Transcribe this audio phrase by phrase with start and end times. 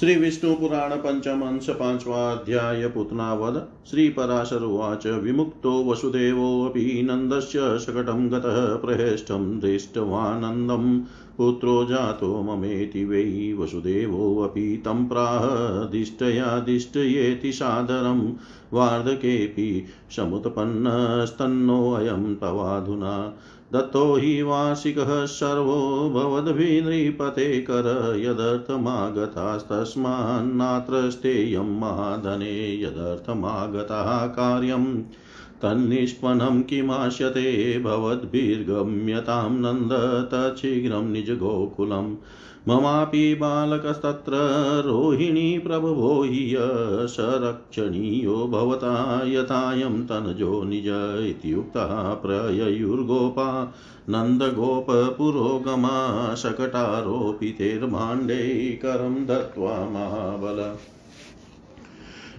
[0.00, 8.30] श्री विष्णु पुराण पंचम अंश पांचवा अध्याय पुतनावध श्री पराशर उवाच विमुक्तो वसुदेवोऽपि नन्दस्य शकटं
[8.30, 11.00] गतः प्रहेष्टं दृष्टवानन्दं।
[11.36, 15.40] पुत्रो जातो ममेति वै वसुदेवोऽपि तं प्राह
[15.90, 18.32] दिष्टया दिष्टयेति सादरं।
[18.72, 19.86] वार्धकेऽपि
[20.16, 23.38] समुत्पन्नस्तन्नोऽयं तवाधुना।
[23.72, 35.02] दत्तो हि वार्षिकः सर्वो भवद्भिनृपते कर यदर्थमागतास्तस्मान्नात्र स्थेयं महाधने यदर्थमागतः कार्यं
[35.62, 42.16] तन्निष्पन्नं किमाश्यते, भवद्भिर्गम्यतां नन्द तच्छीघ्रं निजगोकुलम्।
[42.68, 44.32] ममापि बालकस्तत्र
[44.86, 46.56] रोहिणी प्रभवो हि
[47.08, 53.74] स रक्षणीयो भवता यथायं तनजो निज इत्युक्तः प्रययुर्गोपा
[54.08, 60.76] नन्दगोपपुरोगमा शकटारोपितेर्भाण्डे करं दत्त्वा महाबल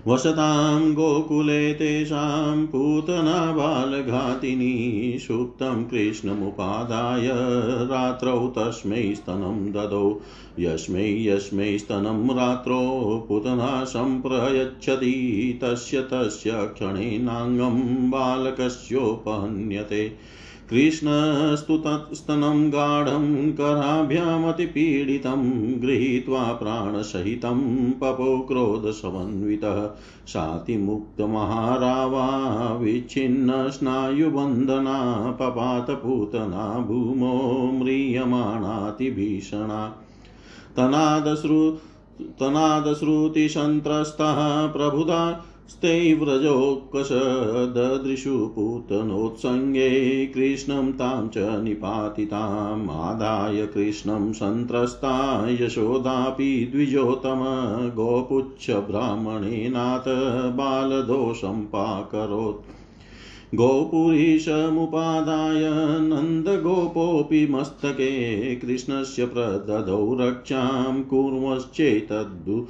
[0.07, 7.29] वसतां गोकुले तेषां पूतना बालघातिनी सुप्तं कृष्णमुपादाय
[7.85, 10.21] रात्रौ तस्मै स्तनं ददौ।
[10.59, 20.34] यस्मै यस्मै स्तनं रात्रौ पुतना सम्प्रयच्छति। तस्य तस्य क्षणेनाङ्गं बालकस्योपहन्यते।
[20.74, 29.90] कृष्णस्तु तत्स्तनं गाढं कराभ्यामतिपीडितं गृहीत्वा प्राणसहितं पपो क्रोधसमन्वितः
[30.27, 39.96] शातिमुक्तमहारावा विच्छिन्नस्नायुबन्धना पपातपूतना भूमो म्रियमाणातिभीषणा।
[40.77, 41.77] तनादश्रु
[42.21, 57.41] तनादश्रुतिसन्त्रस्तः प्रभुदा स्तेव्रजोकसददृशु पूतनोत्सङ्गे कृष्णं तां च निपातिताम् आदाय कृष्णं सन्त्रस्ता यशोदापि द्विजोतम
[57.95, 62.69] गोपुच्छब्राह्मणेनाथ बालदोषं पाकरोत्।
[63.55, 72.68] गोपुरीशमुपादाय नन्दगोपोऽपि मस्तके कृष्णस्य प्रददौ रक्षां कुर्मश्चेतद्दु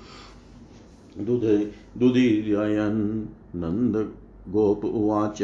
[1.97, 5.39] दुदीर्ययन् नन्दगोप उवाच।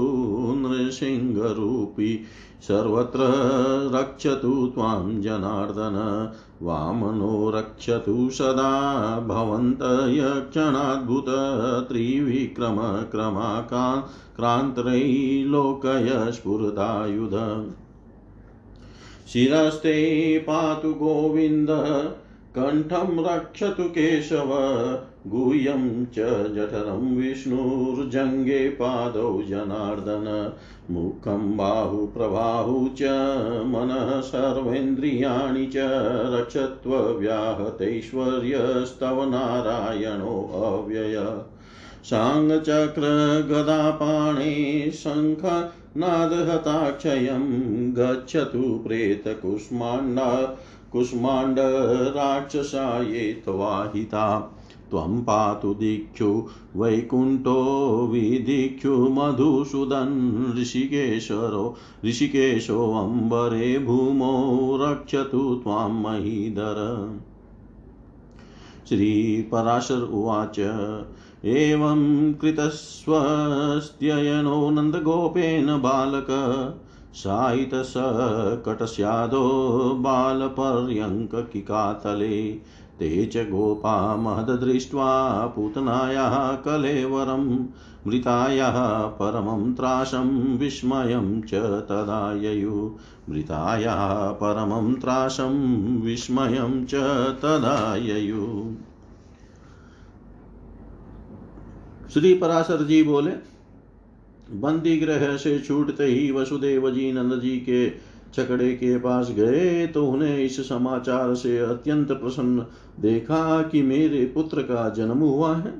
[0.54, 2.20] नृसिंहरूपी
[2.68, 3.20] सर्वत्र
[3.94, 5.96] रक्षतु त्वां जनार्दन,
[6.62, 11.26] वामनो रक्षतु सदा भवन्त यक्षणाद्भुत
[11.88, 17.36] त्रिविक्रमक्रमाका क्रान्तरैलोकय स्फुरदायुध
[19.32, 19.96] शिरस्ते
[20.38, 22.21] पातु गोविन्दः
[22.56, 24.50] कण्ठं रक्षतु केशव,
[25.26, 26.18] गुह्यं च
[26.54, 30.52] जठरं विष्णुर्जङ्गे पादौ जनार्दन,
[30.90, 33.02] मुखं बाहुप्रबाहु च,
[33.66, 35.74] मनः सर्वेन्द्रियाणि च
[36.34, 41.40] रक्षत्वव्याहतैश्वर्यस्तव नारायणोऽव्यय
[42.04, 50.58] साङ्गचक्रगदापाणे शङ्ख नादहताक्षयं गच्छतु प्रेतकुष्माण्डा
[50.92, 54.56] कुष्माण्डराक्षसाये त्वाहिता
[54.90, 67.08] त्वं पातु दीक्षु वैकुण्ठो विदीक्षु मधुसूदन् ऋषिकेशरो ऋषिकेशोऽम्बरे भूमौ रक्षतु त्वां महीधर।
[68.88, 70.60] श्रीपराशर उवाच,
[71.44, 76.26] एवं कृतस्वस्त्ययनो नन्दगोपेन बालक।
[77.14, 82.60] शायितसकटस्यादो बालपर्यङ्ककिकातले
[82.98, 87.66] ते च गोपा महदृष्ट्वा पूतनायाः कलेवरं,
[88.06, 91.50] मृतायाः परमं त्रासं विस्मयं च
[91.88, 92.96] तदाययु
[93.30, 96.94] मृतायाः परमं त्रासं विस्मयं च
[97.42, 98.70] तदाययु
[102.14, 103.51] श्री पराशर जी बोले
[104.54, 107.90] बंदी ग्रह से छूटते ही वसुदेव जी नंद जी के
[108.34, 112.66] छकड़े के पास गए तो उन्हें इस समाचार से अत्यंत प्रसन्न
[113.00, 115.72] देखा कि मेरे पुत्र का जन्म हुआ है।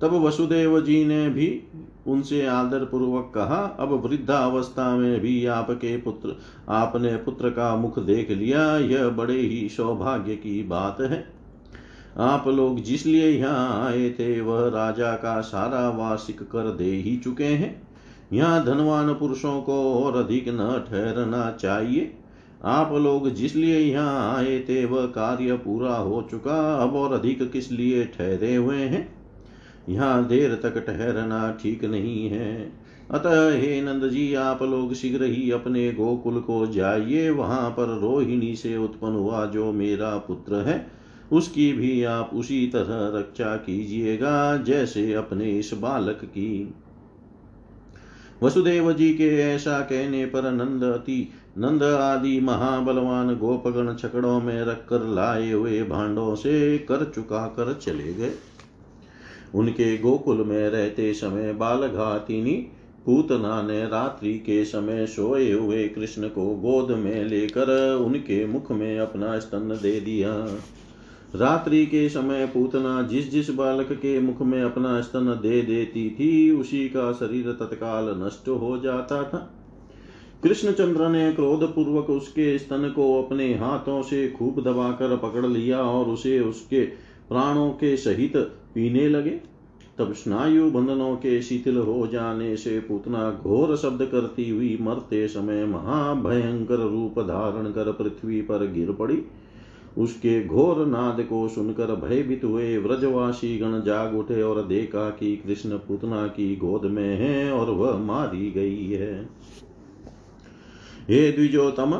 [0.00, 1.62] तब वसुदेव जी ने भी
[2.06, 6.36] उनसे आदर पूर्वक कहा, अब वृद्धावस्था में भी आपके पुत्र,
[6.68, 11.37] आपने पुत्र का मुख देख लिया, यह बड़े ही सौभाग्य की बात है।
[12.20, 17.44] आप लोग जिसलिए यहाँ आए थे, वह राजा का सारा वार्षिक कर दे ही चुके
[17.44, 17.88] हैं।
[18.32, 22.14] यहाँ धनवान पुरुषों को और अधिक न ठहरना चाहिए।
[22.64, 27.72] आप लोग जिसलिए यहाँ आए थे, वह कार्य पूरा हो चुका। अब और अधिक किस
[27.72, 29.08] लिए ठहरे हुए हैं?
[29.88, 32.72] यहाँ देर तक ठहरना ठीक नहीं है।
[33.10, 38.56] अतः हे नंद जी आप लोग शीघ्र ही अपने गोकुल को जाइए। वहाँ पर रोहिणी
[38.56, 40.97] से उत्पन्न हुआ जो मेरा पुत्र है
[41.32, 46.74] उसकी भी आप उसी तरह रक्षा कीजिएगा जैसे अपने इस बालक की।
[48.42, 51.28] वसुदेव जी के ऐसा कहने पर नंद अति,
[51.58, 58.14] नंद आदि महाबलवान गोपगण छकड़ों में रखकर लाए हुए भांडों से कर चुका कर चले
[58.14, 58.32] गए।
[59.54, 62.54] उनके गोकुल में रहते समय बालघातिनी
[63.06, 68.98] पूतना ने रात्रि के समय सोए हुए कृष्ण को गोद में लेकर उनके मुख में
[68.98, 70.32] अपना स्तन दे दिया।
[71.34, 76.50] रात्रि के समय पूतना जिस जिस बालक के मुख में अपना स्तन दे देती थी,
[76.50, 79.54] उसी का शरीर तत्काल नष्ट हो जाता था।
[80.42, 86.06] कृष्णचंद्र ने क्रोध पूर्वक उसके स्तन को अपने हाथों से खूब दबाकर पकड़ लिया और
[86.06, 86.80] उसे उसके
[87.28, 88.36] प्राणों के सहित
[88.74, 89.40] पीने लगे।
[89.98, 95.64] तब स्नायु बंधनों के शिथिल हो जाने से पूतना घोर शब्द करती हुई मरते समय
[95.64, 99.22] महाभयंकर रूप धारण कर पृथ्वी पर गिर पड़ी।
[99.96, 105.78] उसके घोर नाद को सुनकर भयभीत हुए व्रजवासी गण जाग उठे और देखा कि कृष्ण
[105.78, 109.28] पूतना की गोद में है और वह मारी गई है।
[111.08, 111.94] हे द्विजोतम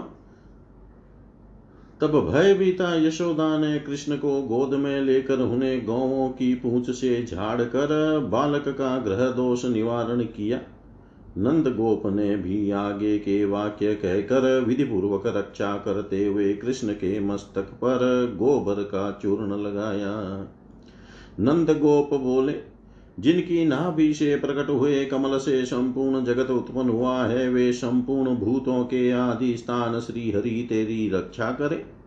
[2.00, 7.62] तब भयभीता यशोदा ने कृष्ण को गोद में लेकर उन्हें गौवों की पूंछ से झाड़
[7.62, 10.60] कर बालक का ग्रह दोष निवारण किया।
[11.38, 17.20] नंद गोप ने भी आगे के वाक्य कहकर विधि पूर्वक रक्षा करते हुए कृष्ण के
[17.20, 17.98] मस्तक पर
[18.38, 20.12] गोबर का चूर्ण लगाया।
[21.40, 22.54] नंद गोप बोले,
[23.20, 28.84] जिनकी नाभि से प्रकट हुए कमल से संपूर्ण जगत उत्पन्न हुआ है, वे संपूर्ण भूतों
[28.84, 31.97] के आदि स्थान श्री हरि तेरी रक्षा करे।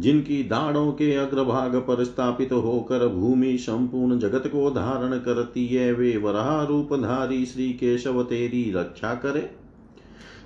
[0.00, 6.16] जिनकी दाढ़ों के अग्रभाग पर स्थापित होकर भूमि संपूर्ण जगत को धारण करती है, वे
[6.16, 9.50] वराह रूपधारी श्री केशव तेरी रक्षा करे।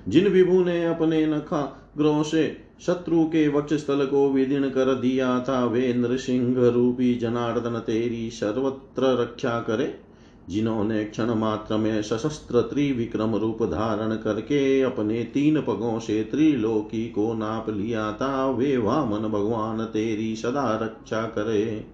[0.08, 5.40] जिन विभु ने अपने नखा ग्रोह से शत्रु के वक्ष स्थल को विदीर्ण कर दिया
[5.40, 10.09] था, वे नृसिंह रूपी जनार्दन तेरी सर्वत्र रक्षा करे।
[10.48, 17.34] जिन्होंने क्षण मात्र में सशस्त्र त्रिविक्रम रूप धारण करके अपने तीन पगों से त्रिलोकी को
[17.34, 21.84] नाप लिया था, वे वामन भगवान, तेरी सदा रक्षा करे।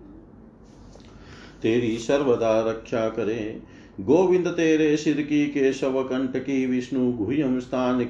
[1.62, 3.62] तेरी सर्वदा रक्षा करे।
[4.00, 8.08] गोविंद तेरे सिर की केशव कंठ की विष्णु गुह्यम स्थान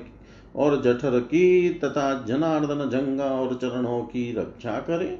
[0.56, 5.18] और जठर की तथा जनार्दन जंगा और चरणों की रक्षा करे।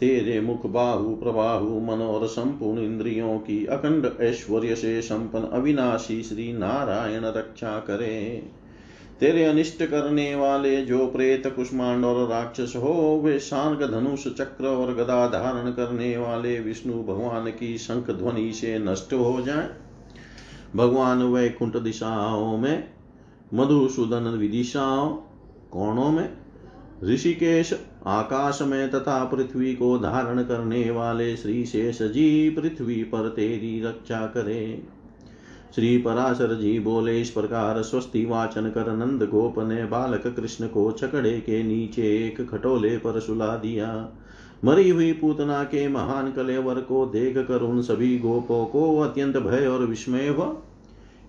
[0.00, 7.24] तेरे मुख बाहु प्रबाहु मनोर संपूर्ण इंद्रियों की अखंड ऐश्वर्य से संपन्न अविनाशी श्री नारायण
[7.24, 8.42] रक्षा करे।
[9.20, 14.94] तेरे अनिष्ट करने वाले जो प्रेत, कुष्मांड और राक्षस हो, वे शांग धनुष, चक्र और
[14.94, 19.68] गदा धारण करने वाले विष्णु भगवान की शंख ध्वनि से नष्ट हो जाए।
[20.76, 22.88] भगवान वैकुंठ दिशाओं में,
[23.54, 25.08] मधुसूदन विदिशाओं
[25.70, 26.45] कोणों में
[27.04, 33.82] ऋषिकेश आकाश में तथा पृथ्वी को धारण करने वाले श्री शेष जी पृथ्वी पर तेरी
[33.84, 34.82] रक्षा करे।
[35.74, 40.92] श्री पराशर जी बोले, इस प्रकार स्वस्ति वाचन कर नंद गोप ने बालक कृष्ण को
[40.92, 44.08] छकड़े के नीचे एक खटोले पर सुला दिया।
[44.64, 49.66] मरी हुई पूतना के महान कलेवर को देख कर उन सभी गोपों को अत्यंत भय
[49.66, 50.56] और विस्मय हुआ।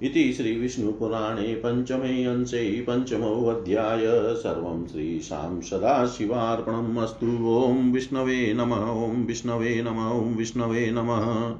[0.02, 4.04] इति श्रीविष्णुपुराणे पञ्चमे अंशे पञ्चमोऽध्याय
[4.36, 11.56] सर्वं श्रीशां सदाशिवार्पणम् अस्तु। ॐ विष्णवे नम, ॐ विष्णवे नम, ॐ विष्णवे नमः।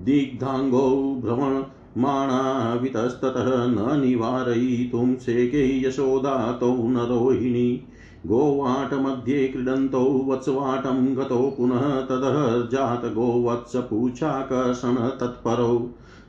[0.05, 7.83] दिग्धाङ्गौ भ्रममाणा वितस्ततः न निवारयितुं शेके यशोदातौ न रोहिणी
[8.27, 13.01] गोवाटमध्ये क्रीडन्तौ वत्सवाटं गतौ पुनः ततः जात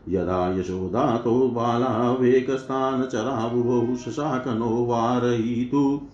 [0.08, 6.08] यदा यशोदातो बालावेकस्थानचराबुभौ शशाकनो वारयितु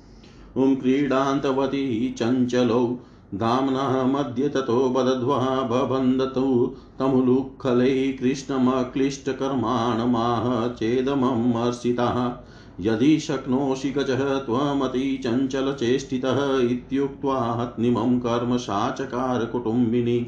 [0.56, 2.98] उं क्रीडान्तवती चञ्चलौ,
[3.34, 12.32] दाम्नः मध्ये ततो बदध्वा बबन्धतु, तमुलुक्खलै कृष्णमक्लिष्टकर्माणमाह चेदमम्
[12.80, 20.26] यदि शक्नोषि गजः त्वमतिचञ्चलचेष्टितः इत्युक्त्वा हत्निमं कर्म साचकार कुटुम्बिनी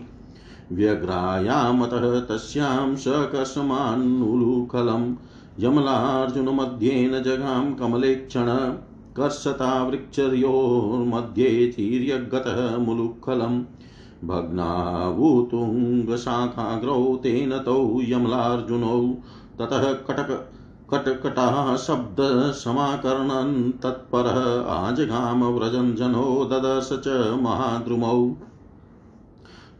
[0.73, 5.15] व्यग्रायामतः तस्यां सकर्षमान्नुलुखलं
[5.61, 8.49] यमलार्जुनमध्येन जगां कमलेक्षण
[9.17, 13.63] कर्षता वृक्षर्योर्मध्ये तिर्यगतः मुलुखलम्
[14.25, 18.99] भग्नावुतुङ्गशाखाग्रौ तेन तौ यमलार्जुनौ
[19.61, 20.31] ततः कटक
[20.91, 24.39] कटकटाः शब्दसमाकर्णन् तत्परः
[24.75, 28.21] आजगाम व्रजञ्जनो ददर्श च महाद्रुमौ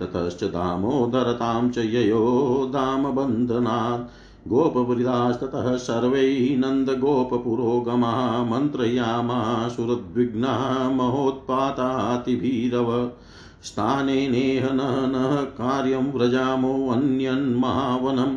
[0.00, 2.20] ततश्च दामोदरतां च ययो
[2.74, 4.04] दामबन्धनात्
[4.48, 8.18] गोपवृदास्ततः सर्वै नन्दगोपपुरोगमः
[8.50, 10.50] मन्त्रयामासुरद्विग्ना
[10.96, 12.90] महोत्पातातिभीरव
[13.68, 15.22] स्थानेनेह न
[15.60, 18.36] कार्यं व्रजामोऽन्यन्महावनम्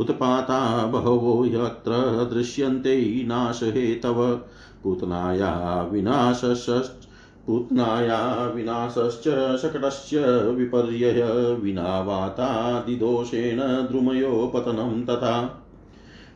[0.00, 1.90] उत्पाता बहवो यत्र
[2.34, 4.40] दृश्यन्ते नाशहेतव
[4.84, 7.06] पूतनाया विनाशश्च
[7.46, 11.22] पूतनाया विनाशश्च शकटस्य विपर्यय
[11.62, 15.66] विना वातादिदोषेण द्रुमयो पतनं तथा।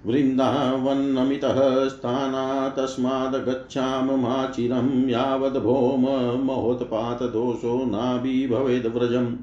[0.07, 6.07] वृन्दावन्नमितः स्थाना तस्मादगच्छाममाचिरं यावद्भौम
[6.45, 9.37] महोत्पातदोषो नाभिभवेद्व्रजम्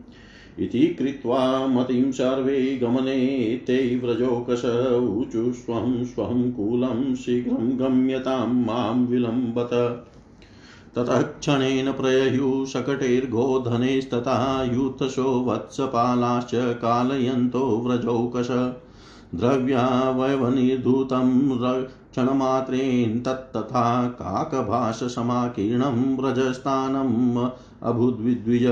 [0.60, 4.62] इति कृत्वा मतिं सर्वे गमने ते व्रजोकश
[5.20, 9.70] ऊचु स्वं स्वं कूलं शीघ्रं गम्यतां माँ विलम्बत।
[10.96, 11.92] ततः क्षणेन
[14.74, 18.48] यूथशो वत्सपालाश्च कालयन्तो व्रजौकश
[19.36, 21.58] द्रव्यावयवनिर्धूतं
[22.12, 27.50] क्षणमात्रेण तत्तथा काकभाषसमाकीर्णं व्रजस्थानम्
[27.84, 28.66] अभूद्विद्विज।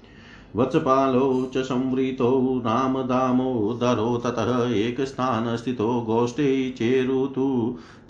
[0.57, 2.27] वत्सपालौ च संवृतौ
[2.67, 7.47] रामदामोदरो ततः एकस्थानस्थितो गोष्ठे चेरुतु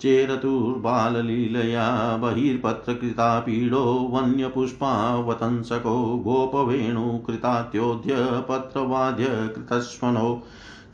[0.01, 1.85] चेरतुर्बाललीलया
[2.17, 3.81] बहिर्पत्रकृता पीडो
[4.13, 5.95] वन्यपुष्पावतंसको
[6.27, 8.15] गोपवेणुकृतात्योद्य
[8.49, 10.33] पत्रवाद्य कृतस्वनो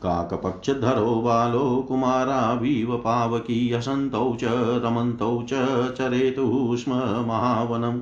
[0.02, 5.60] काकपक्षधरो बालो कुमाराविव पावकी हसन्तौ च रमन्तौ च
[5.98, 6.92] चरेतुः स्म
[7.28, 8.00] महावनम्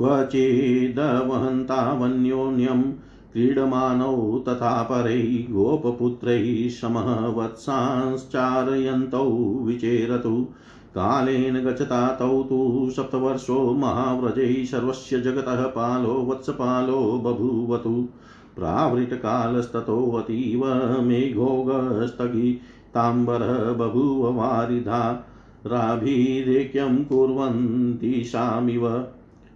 [0.00, 2.92] क्वचिदवहन्तावन्योन्यं
[3.32, 10.48] क्रीडमानौ तथा परैः गोपपुत्रैः समः वत्सांश्चारयन्तौ विचेरतु।
[10.94, 18.08] कालेन गच्छता तौ तु सप्तवर्षो महाव्रजैः सर्वस्य जगतः पालो वत्सपालो बभूवतु।
[18.56, 20.62] प्रावृतकालस्ततोऽतीव
[21.02, 25.26] मेघोगस्थगिताम्बरः बभूव वारिधा।
[25.66, 29.06] राभिरेक्यं कुर्वन्ति शामिव।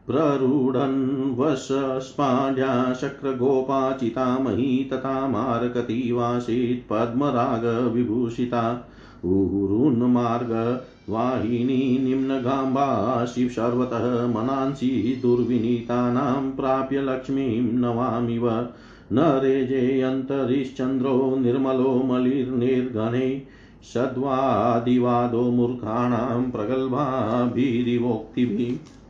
[0.06, 8.90] प्ररूढन् वशस्पाढ्या शक्रगोपाचितामही तथा मार्गतीवासीत् पद्मरागविभूषिता।
[9.24, 18.68] ऊरुन्मार्गवाहिनी निम्नगाम्बा शिवशर्वतः मनांसि दुर्विनीतानां प्राप्य लक्ष्मीं नवामिव
[19.12, 23.42] न रेजेऽन्तरिश्चन्द्रो निर्मलो मलिर्निर्गणे
[23.94, 29.03] सद्वादिवादो मूर्खाणां प्रगल्भाभिरिवोक्तिभिः।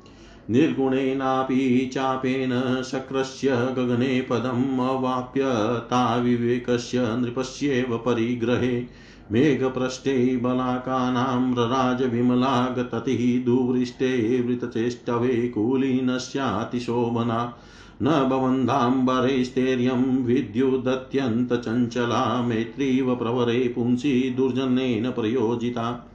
[0.51, 5.43] निर्गुणेनापि चापेन शक्रस्य गगने पदम् अवाप्य
[5.81, 8.87] ताविवेकस्य नृपस्येव परिग्रहे
[9.33, 17.59] मेघपृष्ठे बलाकानां रराजविमलागततिः दुवृष्टे वृतचेष्टवे कुलीनस्यातिशोभना
[18.03, 26.11] न भवन्धाम्बरैस्तैर्यं विद्युदत्यन्तचञ्चला मैत्रीव प्रवरे पुंसि दुर्जनेन प्रयोजिता।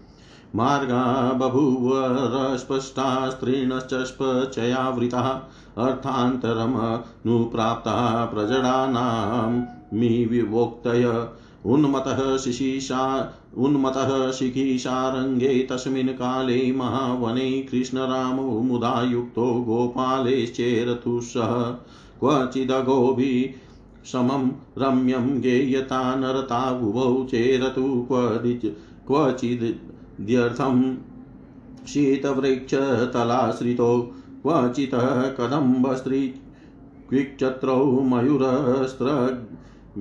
[0.56, 5.42] मार्गा बभूवरस्पष्टा स्त्रीणश्चयावृतः
[5.78, 9.64] अर्थान्तरमनुप्राप्ता प्रजडानां
[10.00, 11.28] मी विवोक्तय।
[11.66, 21.72] उन्मतः शिशिशा उन्मतः शिखिशारङ्गे तस्मिन् काले महावने कृष्णरामो मुदा युक्तो गोपालैश्चेरतुः
[22.20, 23.54] क्वचिदगोभिः
[24.12, 28.08] समं रम्यं गेयता नरतावुभौ चेरतु
[29.08, 29.89] क्वचिद्
[30.20, 30.80] क्वचिद्यर्थं
[31.88, 33.96] शीतवृक्षतलाश्रितौ
[34.44, 34.96] क्वचित्
[35.38, 36.22] कदम्बस्त्री
[37.10, 39.08] क्विक्चत्रौ मयूरस्त्र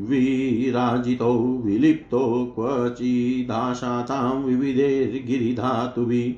[0.09, 1.35] विराजितौ
[1.65, 2.23] विलिप्तो
[2.55, 6.33] क्वचिदाशातां विविधैर्गिरिधातुभिः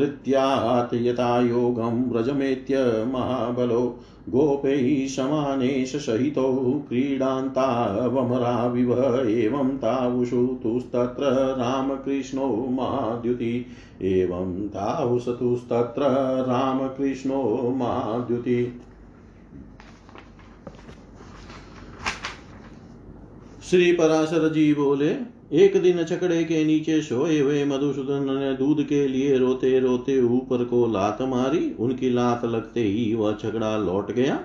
[0.00, 8.92] विहृत्यात् यथायोगं व्रजमेत्य महाबलो गोपैः समानेश सहितौ क्रीडान्तावमराविव
[9.28, 11.24] एवं तावुषु तुस्तत्र
[11.58, 13.66] रामकृष्णो महाद्युति
[14.02, 16.02] एवं तावुसतुस्तत्र
[16.48, 18.82] रामकृष्णो महाद्युति
[23.62, 29.08] श्री पराशर जी बोले एक दिन छकड़े के नीचे सोए हुए मधुसूदन ने दूध के
[29.08, 34.40] लिए रोते रोते ऊपर को लात मारी। उनकी लात लगते ही वह छकड़ा लौट गया।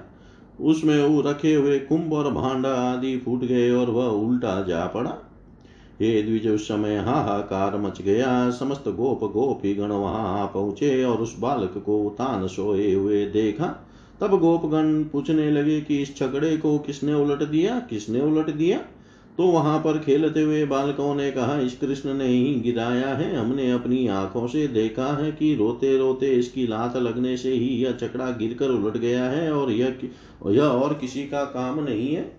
[0.61, 5.17] उसमें वो रखे हुए कुंभ और भांडा आदि फूट गए और वह उल्टा जा पड़ा।
[6.01, 11.39] हे द्विज, उस समय हाहाकार मच गया। समस्त गोप गोपी गण वहाँ पहुँचे और उस
[11.39, 13.67] बालक को तान सोए हुए देखा।
[14.21, 17.79] तब गोपगण पूछने लगे कि इस छगड़े को किसने उलट दिया?
[17.79, 18.79] किसने उलट दिया?
[19.37, 23.71] तो वहाँ पर खेलते हुए बालकों ने कहा, इस कृष्ण ने ही गिराया है, हमने
[23.71, 28.29] अपनी आँखों से देखा है कि रोते रोते इसकी लात लगने से ही यह चकड़ा
[28.31, 29.97] गिरकर उलट गया है और यह
[30.47, 32.31] यह और किसी का काम नहीं है।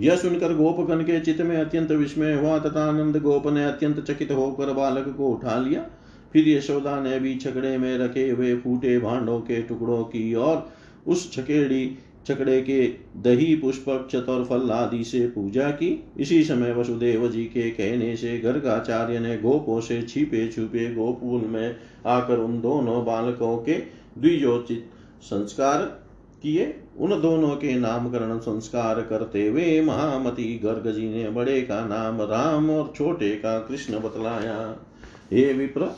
[0.00, 4.32] यह सुनकर गोपगण के चित्त में अत्यंत विस्मय हुआ, तथा आनंद गोप ने अत्यंत चकित
[4.32, 5.86] होकर बालक को उठा लिया।
[6.32, 10.68] फिर यशोदा ने भी छकड़े में रखे हुए फूटे भांडों के टुकड़ों की और
[11.06, 11.98] उस छकेड़ी
[12.28, 12.86] छकड़े के
[13.16, 15.88] दही पुष्पक चतुर फल आदि से पूजा की।
[16.18, 21.76] इसी समय वसुदेव जी के कहने से गर्गाचार्य ने गोपों से छिपे छुपे गोकुल में
[22.06, 23.74] आकर उन दोनों बालकों के
[24.18, 24.90] द्विजोचित
[25.22, 25.82] संस्कार
[26.42, 32.20] किए। उन दोनों के नामकरण संस्कार करते हुए महामती गर्ग जी ने बड़े का नाम
[32.22, 34.56] राम और छोटे का कृष्ण बतलाया।
[35.32, 35.88] हे विप्र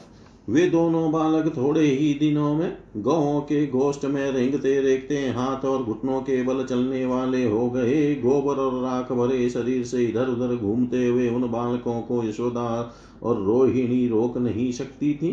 [0.50, 5.82] वे दोनों बालक थोड़े ही दिनों में गौ के गोष्ठ में रेंगते रेंगते हाथ और
[5.82, 10.54] घुटनों के बल चलने वाले हो गए। गोबर और राख भरे शरीर से इधर उधर
[10.56, 15.32] घूमते हुए उन बालकों को यशोदा और रोहिणी रोक नहीं सकती थी।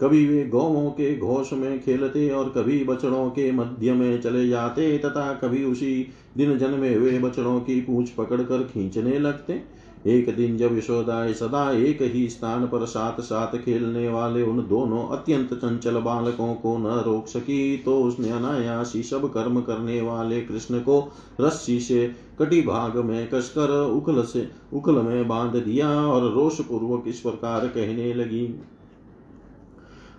[0.00, 4.96] कभी वे गौों के घोष में खेलते और कभी बछड़ों के मध्य में चले जाते
[4.98, 10.76] तथा कभी उसी दिन जन्मे हुए बछड़ों की पूछ पकड़कर खींचने लगते। एक दिन जब
[10.78, 16.54] यशोदा सदा एक ही स्थान पर साथ साथ खेलने वाले उन दोनों अत्यंत चंचल बालकों
[16.54, 22.10] को न रोक सकी तो उसने अनायासी सब कर्म करने वाले कृष्ण को रस्सी से
[22.38, 27.66] कटी भाग में कसकर उखल से, उखल में बाँध दिया और रोष पूर्वक इस प्रकार
[27.66, 28.46] कहने लगी,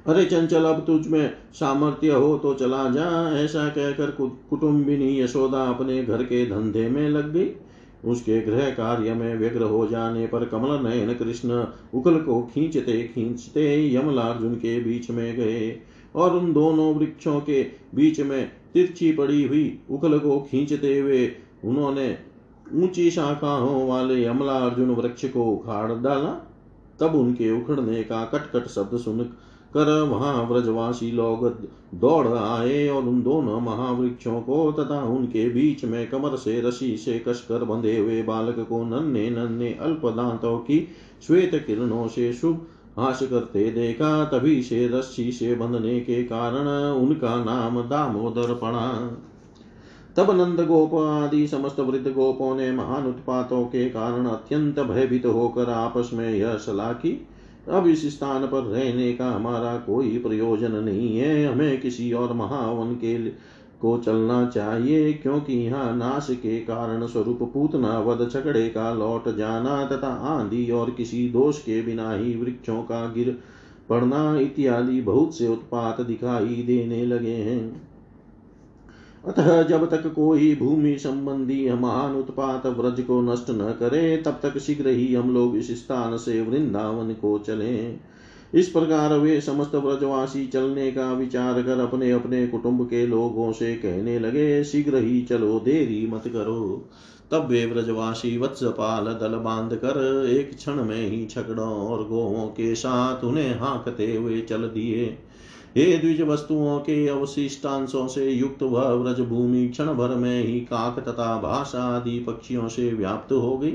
[0.08, 4.12] अरे चंचल, अब तुझ में सामर्थ्य हो तो चला जा, ऐसा कहकर
[4.50, 7.50] कुटुम्बिनी यशोदा अपने घर के धंधे में लग गई।
[8.05, 13.95] उसके गृह कार्य में व्यग्र हो जाने पर कमल नयन कृष्ण उकल को खींचते खींचते
[13.95, 15.79] यमलार्जुन के बीच में गए
[16.15, 17.63] और उन दोनों वृक्षों के
[17.95, 21.31] बीच में तिरछी पड़ी हुई उकल को खींचते हुए
[21.65, 22.17] उन्होंने
[22.73, 26.47] ऊँची शाखाओं वाले अर्जुन वृक्ष को उखाड़ डाला।
[26.99, 29.29] तब उनके उखड़ने का कटकट शब्द सुन
[29.73, 31.45] कर वहाँ व्रजवासी लोग
[31.95, 37.17] दौड़ आए और उन दोनों महावृक्षों को तथा उनके बीच में कमर से रसी से
[37.19, 40.88] कसकर बंधे हुए बालक को नन्हे नन्हे अल्प दांतों की
[41.27, 42.67] श्वेत किरणों से शुभ
[42.99, 48.88] हास करते देखा, तभी से रस्सी से बंधने के कारण उनका नाम दामोदर पड़ा।
[50.17, 55.69] तब नंद गोप आदि समस्त वृद्ध गोपों ने महान उत्पातों के कारण अत्यंत भयभीत होकर
[55.69, 57.12] आपस में यह सलाह की
[57.69, 62.93] अब इस स्थान पर रहने का हमारा कोई प्रयोजन नहीं है। हमें किसी और महावन
[62.95, 63.17] के
[63.82, 69.86] को चलना चाहिए, क्योंकि यहाँ नाश के कारण स्वरूप पूतना, वध छकड़े का लौट जाना
[69.86, 73.38] तथा आंधी और किसी दोष के बिना ही वृक्षों का गिर
[73.89, 77.90] पड़ना इत्यादि बहुत से उत्पात दिखाई देने लगे हैं।
[79.27, 84.57] अतः जब तक कोई भूमि संबंधी महान उत्पात व्रज को नष्ट न करे, तब तक
[84.57, 87.95] शीघ्र ही हम लोग इस स्थान से वृंदावन को चले।
[88.60, 93.75] इस प्रकार वे समस्त व्रजवासी चलने का विचार कर अपने अपने कुटुंब के लोगों से
[93.75, 96.89] कहने लगे, शीघ्र ही चलो, देरी मत करो।
[97.31, 102.75] तब वे व्रजवासी वत्सपाल दल बाँध कर एक क्षण में ही छकड़ों और गोवों के
[102.75, 105.17] साथ उन्हें हाँकते हुए चल दिए।
[105.77, 110.99] हे द्विज वस्तुओं के अवशिष्टांशों से युक्त वह व्रज भूमि क्षण भर में ही काक
[110.99, 113.71] तथा भाषा आदि पक्षियों से व्याप्त हो गई।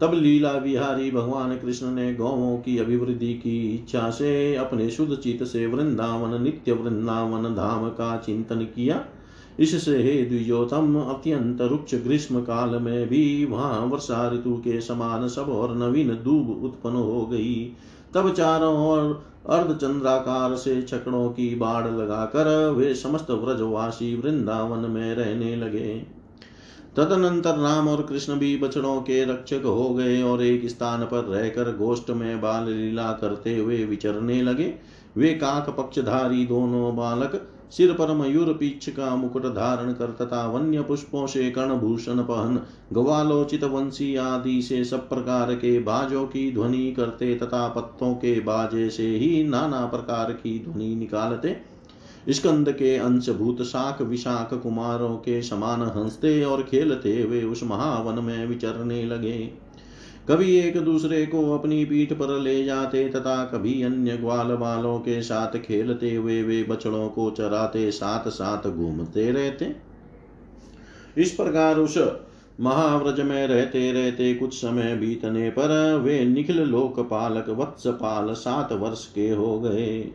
[0.00, 5.42] तब लीला विहारी भगवान कृष्ण ने गौवों की अभिवृद्धि की इच्छा से अपने शुद्ध चित
[5.42, 9.04] से वृंदावन, नित्य वृंदावन धाम का चिंतन किया।
[9.60, 15.48] इससे हे द्विजोतम अत्यंत रुक्ष ग्रीष्म काल में भी वहाँ वर्षा ऋतु के समान सब
[15.48, 17.54] और नवीन दूब उत्पन्न हो गई।
[18.14, 25.56] तब चारों ओर अर्धचंद्राकार से छकड़ों की बाढ़ लगाकर वे समस्त व्रजवासी वृंदावन में रहने
[25.56, 26.02] लगे।
[26.96, 31.76] तदनंतर राम और कृष्ण भी बछड़ों के रक्षक हो गए और एक स्थान पर रहकर
[31.76, 34.74] गोष्ठ में बाल लीला करते हुए विचरने लगे।
[35.16, 40.82] वे काक पक्षधारी दोनों बालक सिर पर मयूर पीछ का मुकुट धारण कर तथा वन्य
[40.82, 42.60] पुष्पों से कर्णभूषण पहन
[42.92, 48.90] गवालोचित वंशी आदि से सब प्रकार के बाजों की ध्वनि करते तथा पत्तों के बाजे
[48.90, 51.56] से ही नाना प्रकार की ध्वनि निकालते
[52.30, 58.46] स्कंद के अंशभूत शाक विशाख कुमारों के समान हँसते और खेलते हुए उस महावन में
[58.46, 59.63] विचरने लगे
[60.28, 65.22] कभी एक दूसरे को अपनी पीठ पर ले जाते तथा कभी अन्य ग्वाल बालों के
[65.22, 69.76] साथ खेलते हुए वे बछड़ों को चराते साथ साथ घूमते रहते।
[71.16, 71.98] इस प्रकार उस
[72.60, 79.30] महाव्रज में रहते रहते कुछ समय बीतने पर वे निखिल लोकपालक वत्सपाल सात वर्ष के
[79.30, 80.10] हो गए।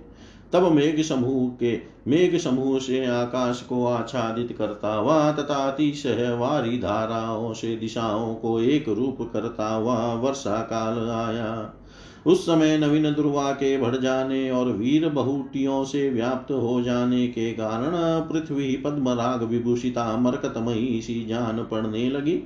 [0.53, 6.77] तब मेघ समूह के मेघ समूह से आकाश को आच्छादित करता हुआ तथा अतिशय वारी
[6.77, 11.73] धाराओं से दिशाओं को एक रूप करता हुआ वर्षा काल आया।
[12.27, 17.51] उस समय नवीन दुर्वा के बढ़ जाने और वीर बहुटियों से व्याप्त हो जाने के
[17.53, 17.91] कारण
[18.29, 22.43] पृथ्वी पद्मराग विभूषिता मरकतमयी सी जान पड़ने लगी।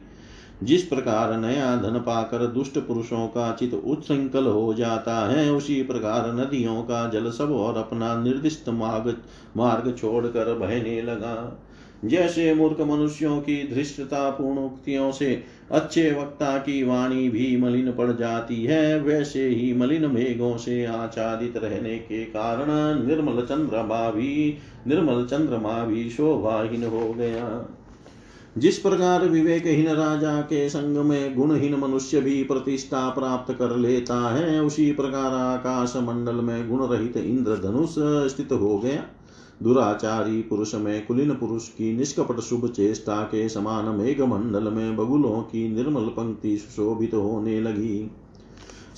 [0.64, 6.34] जिस प्रकार नया धन पाकर दुष्ट पुरुषों का चित उच्छृंखल हो जाता है, उसी प्रकार
[6.34, 9.18] नदियों का जल सब और अपना निर्दिष्ट मार्ग
[9.58, 11.60] मार्ग छोड़कर बहने लगा।
[12.06, 18.12] जैसे मूर्ख मनुष्यों की धृष्टता पूर्ण उक्तियों से अच्छे वक्ता की वाणी भी मलिन पड़
[18.12, 25.26] जाती है, वैसे ही मलिन मेघों से आच्छादित रहने के कारण निर्मल चंद्रमा भी, निर्मल
[25.26, 27.76] चंद्रमा भी शोभाहीन हो गया।
[28.58, 34.62] जिस प्रकार विवेकहीन राजा के संग में गुणहीन मनुष्य भी प्रतिष्ठा प्राप्त कर लेता है,
[34.62, 37.96] उसी प्रकार आकाश मंडल में गुण रहित इंद्र धनुष
[38.32, 39.04] स्थित हो गया।
[39.64, 45.42] दुराचारी पुरुष में कुलीन पुरुष की निष्कपट शुभ चेष्टा के समान मेघ मंडल में बगुलों
[45.42, 48.12] की निर्मल पंक्ति सुशोभित होने लगी।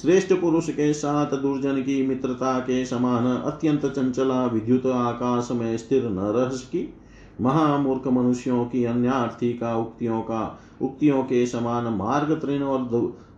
[0.01, 6.05] श्रेष्ठ पुरुष के साथ दुर्जन की मित्रता के समान अत्यंत चंचला विद्युत आकाश में स्थिर
[6.05, 6.93] न रह सकी
[7.41, 12.81] महामूर्ख मनुष्यों की, अन्यार्थी का, उक्तियों का, उक्तियों के समान मार्ग तृण और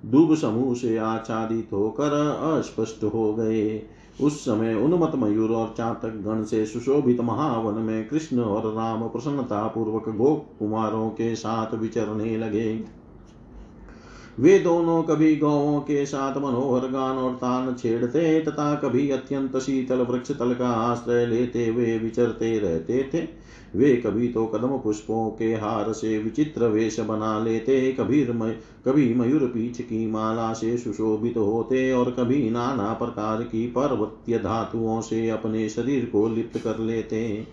[0.06, 2.14] दुब समूह से आच्छादित होकर
[2.58, 3.82] अस्पष्ट हो गए।
[4.22, 9.68] उस समय उन्मत मयूर और चातक गण से सुशोभित महावन में कृष्ण और राम प्रसन्नता
[9.68, 12.97] पूर्वक गोप कुमारों के साथ विचरने लगे।
[14.38, 20.02] वे दोनों कभी गौों के साथ मनोहर गान और तान छेड़ते, तथा कभी अत्यंत शीतल
[20.02, 23.28] वृक्ष तल का आश्रय लेते हुए विचरते रहते थे।
[23.76, 28.24] वे कभी तो कदम पुष्पों के हार से विचित्र वेश बना लेते, कभी
[28.86, 34.40] कभी मयूर पीछ की माला से सुशोभित तो होते, और कभी नाना प्रकार की पर्वत्य
[34.40, 37.48] धातुओं से अपने शरीर को लिप्त कर लेते।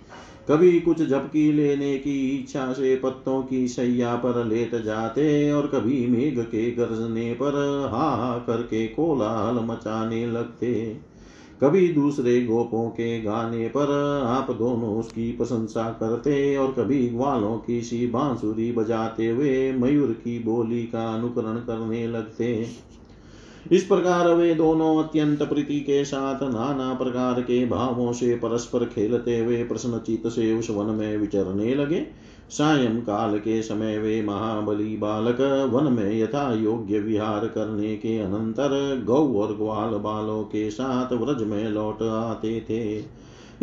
[0.49, 6.07] कभी कुछ झपकी लेने की इच्छा से पत्तों की सैया पर लेट जाते और कभी
[6.07, 7.55] मेघ के गरजने पर
[7.93, 10.73] हा हा करके कोलाहल मचाने लगते।
[11.61, 13.93] कभी दूसरे गोपों के गाने पर
[14.27, 20.39] आप दोनों उसकी प्रशंसा करते और कभी ग्वालों की सी बांसुरी बजाते हुए मयूर की
[20.39, 22.67] बोली का अनुकरण करने लगते।
[23.73, 29.39] इस प्रकार वे दोनों अत्यंत प्रीति के साथ नाना प्रकार के भावों से परस्पर खेलते
[29.39, 32.07] हुए प्रश्नचित से उस वन में विचरने लगे।
[32.51, 35.41] सायं काल के समय वे महाबली बालक
[35.73, 41.43] वन में यथा योग्य विहार करने के अनंतर गौ और ग्वाल बालों के साथ व्रज
[41.43, 43.05] में लौट आते थे।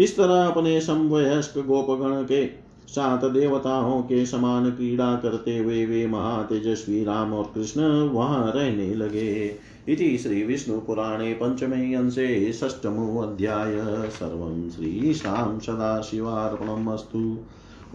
[0.03, 2.45] इस तरह अपने समवयस्क गोपगण के
[2.87, 9.55] सात देवताओं के समान क्रीड़ा करते हुए वे महातेजस्वी राम और कृष्ण वहाँ रहने लगे।
[9.87, 13.75] इति श्रीविष्णुपुराणे पञ्चमे अंशे षष्ठमोऽध्याय
[14.09, 17.45] सर्वं श्रीशां सदाशिवार्पणम् अस्तु।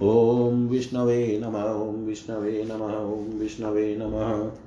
[0.00, 4.65] ॐ विष्णवे नमः, ॐ विष्णवे नमः, ॐ विष्णवे नमः।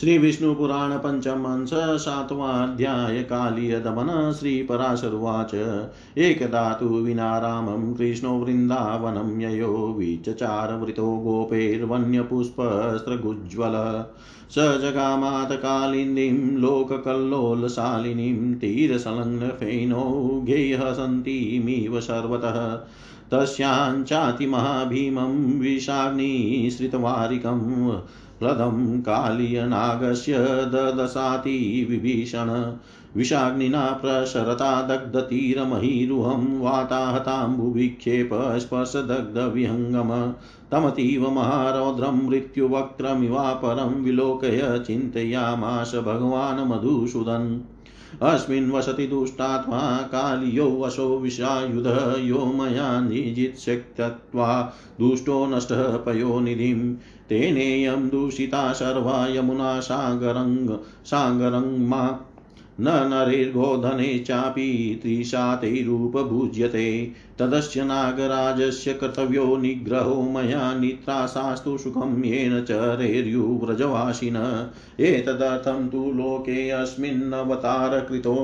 [0.00, 1.70] श्री विष्णु पुराण पंचम अंश
[2.02, 5.54] सातवां अध्याय कालीय दमन श्री पराशरुवाच
[6.18, 14.04] एकदा तु विना रामं कृष्णो वृन्दावनं ययो विचचार वृतो गोपैर्वन्यपुष्पस्त्रगुज्ज्वल
[14.50, 22.76] स जगामात कालिन्दीं लोककल्लोलशालिनीं तीरसलग्नफेनो गेयहसन्तीमिव सर्वतः
[23.32, 27.60] तस्याञ्चातिमहाभीमं विषाग्निश्रितवारिकं
[28.38, 32.76] प्लदं कालीयनागस्य ददशाति विभीषण।
[33.16, 40.34] विषाग्निना प्रसरता दग्धतीरमहीरुहं वाताहताम्बुविक्षेप स्पर्शदग्धविहङ्गम।
[40.72, 47.60] तमतीव महारौद्रं मृत्युवक्त्रमिवापरं विलोकय चिन्तयामास भगवान् मधुसूदन्।
[48.22, 56.94] अस्मिन् वसति दुष्टात्मा कालियो वशो विषायुध, यो मया निजित्स्यक्त्वा दुष्टो नष्टः पयोनिधिं
[57.28, 62.20] तेनेयं दूषिता सर्वा यमुना सागरङ्ग सागरङ्मा
[62.80, 74.64] न नरेर्गोधने चापि त्रिशातैरूपभुज्यते तदस्य नागराजस्य कर्तव्यो निग्रहो मया नित्रासास्तु सुखं येन चरेर्युव्रजवासिन
[75.00, 76.72] एतदर्थं तु लोके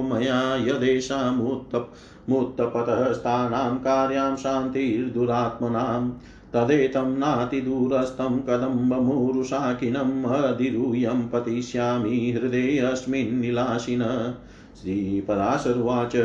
[0.02, 6.12] मया यदेषामुत्तपतः स्थानां कार्यां शान्तिर्दुरात्मनाम्।
[6.54, 14.34] तदेतं नातिदूरस्थं कदम्बमुरुशाकिनम् अधिरूयं पतिष्यामि हृदयेऽस्मिन्निलाशिन
[14.82, 16.16] श्रीपराशरुवाच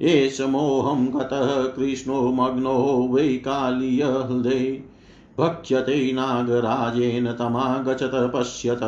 [0.01, 4.92] एष मोहं गतः कृष्णो मग्नो वैकालीयहृदे
[5.39, 8.79] भक्ष्यते नागराजेन तमागच्छत, पश्यत।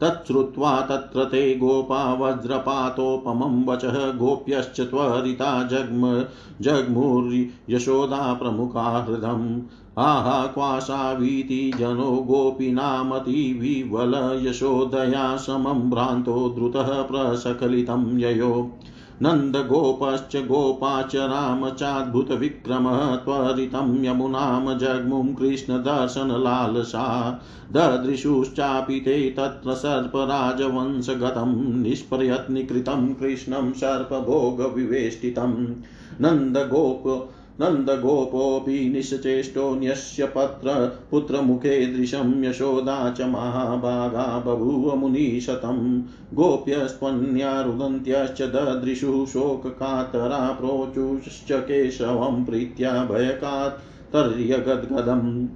[0.00, 6.24] तच्छ्रुत्वा तत्र ते गोपा वज्रपातोपमं वचः, गोप्यश्च त्वरिता जग्म
[6.60, 9.60] जग्मुर्यशोदा प्रमुखा हृदम्।
[9.98, 18.70] आहा, क्वाशावीति जनो गोपीनामतिविवल, यशोदया समं भ्रान्तो द्रुतः प्रसकलितं ययो।
[19.22, 27.40] नन्दगोपश्च गोपाच रामचाद्भुतविक्रमः त्वरितं यमुनां जग्मुं कृष्णदर्शनलालसा
[27.72, 35.76] ददृशुश्चापि ते तत्र सर्पराजवंशगतं निष्प्रयत्निकृतं कृष्णं सर्पभोगविवेष्टितं
[36.20, 46.02] नन्दगोप नन्दगोपोऽपि निश्चेष्टोऽन्यस्य पत्र पुत्रमुखेदृशं यशोदा च महाभागा बभूव मुनिशतं
[46.34, 55.46] गोप्यस्त्वन्या रुदन्त्यश्च ददृशु शोककातरा प्रोचुश्च केशवं प्रीत्या भयकातर्यगद्गदम्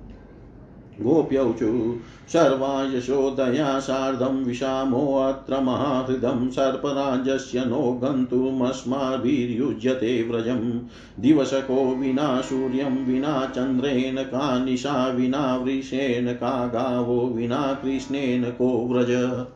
[1.00, 1.96] गोप्यौचु
[2.28, 10.80] सर्वा यशोदया सार्धं विशामोऽत्र महाहृदं सर्पराजस्य नो गन्तुमस्माभिर्युज्यते व्रजं
[11.22, 19.46] दिवसको विना सूर्यं, विना चन्द्रेण, का निशा, विना वृषेण, का गावो, विना कृष्णेन को व्रज।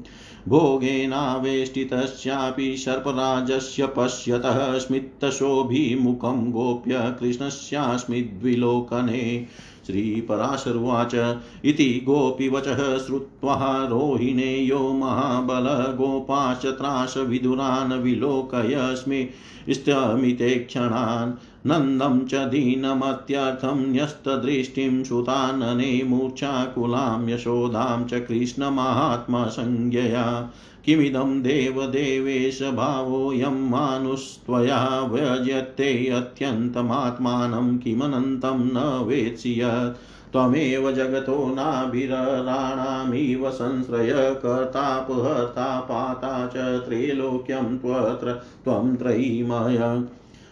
[0.48, 2.78] भोगेनावेष्टितस्यापि
[3.10, 9.48] सर्पराजस्य पश्यतः स्मितशोभिमुखं गोप्य कृष्णस्यास्मिद्विलोकने
[9.88, 19.30] श्रीपराशर्वाच इति गोपीवचः श्रुत्वा रोहिणेयो महाबल गोपाश्च त्रासविदुरान् विलोकयस्मि।
[19.70, 21.34] स्तमिते क्षणान्
[21.66, 30.52] नन्दं च दीनमत्यर्थं न्यस्तदृष्टिं सुतानने मूर्च्छाकुलां यशोदां च कृष्णमाहात्मसंज्ञया।
[30.86, 45.80] किमिदं देवदेवेश भावोऽयं मानुस्त्वया व्यजते अत्यन्तमात्मानं किमनन्तं न वेत्सि यत्। त्वमेव जगतो नाभिरराणामिव संश्रय कर्तापहर्ता
[45.80, 50.04] पाता च त्रैलोक्यं त्वत्र त्वं त्रयीमय।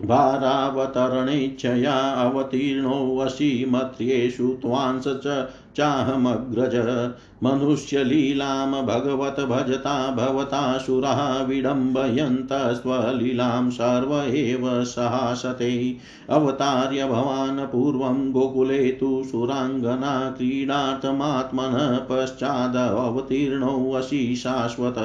[0.06, 5.48] भारावतरणेच्छया अवतीर्णोऽसि मत्र्येषु त्वांस च
[5.80, 7.14] चाहमग्रज
[7.44, 15.98] मनुष्यलीलां भगवत भजता भवतासुराः विडम्बयन्तस्त्वलीलां सर्व एव सहासते।
[16.30, 24.96] अवतार्य भवान् पूर्वं गोकुले तु सुराङ्गना क्रीडार्थमात्मनः पश्चादवतीर्णोऽसि शाश्वत।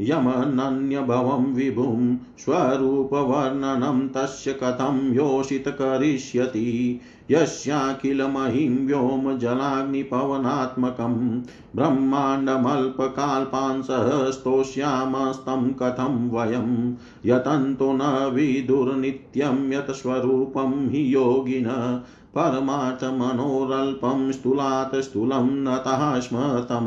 [0.00, 11.42] यमनन्यभवं विभुं स्वरूपवर्णनं तस्य कथं योषित करिष्यति यस्याखिलमहिं व्योमजलाग्निपवनात्मकं
[11.76, 16.94] ब्रह्माण्डमल्पकाल्पांसः स्तोष्यामस्तं कथं वयं।
[17.26, 22.00] यतन्तो न विदुर्नित्यं यत् स्वरूपं हि योगिन।
[22.38, 26.84] परमार्थमनोरल्पं स्थूलात् स्थूलं नतः स्म तम।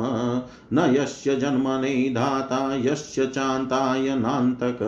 [0.74, 4.80] न यस्य जन्मने धाता, यस्य चान्ताय नान्तक।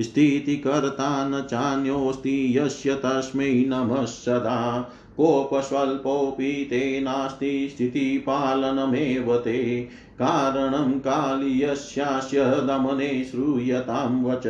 [0.00, 9.88] स्थितिकर्ता न चान्योऽस्ति, यस्य तस्मै नमः सदा। कोपस्वल्पोऽपि ते नास्ति, स्थितिपालनमेव ते।
[10.18, 14.42] कारणं कालीयस्यास्य दमने श्रूयतां वच।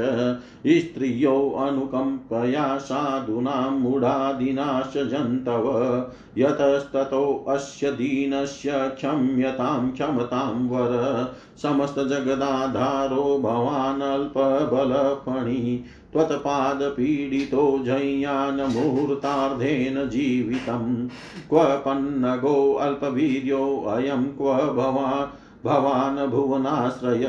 [0.68, 6.06] स्त्रियो अनुकम्पया साधूनां मूढादिनाश्च जन्तव
[6.38, 21.08] यतस्ततोऽस्य दीनस्य क्षम्यतां क्षमतां वर। समस्तजगदाधारो भवानल्पबलपणि त्वत्पादपीडितो जय्यानमुहूर्तार्धेन जीवितं।
[21.48, 27.26] क्व पन्नगोऽल्पवीर्योऽयं क्व भवान् भवान् भुवनाश्रय,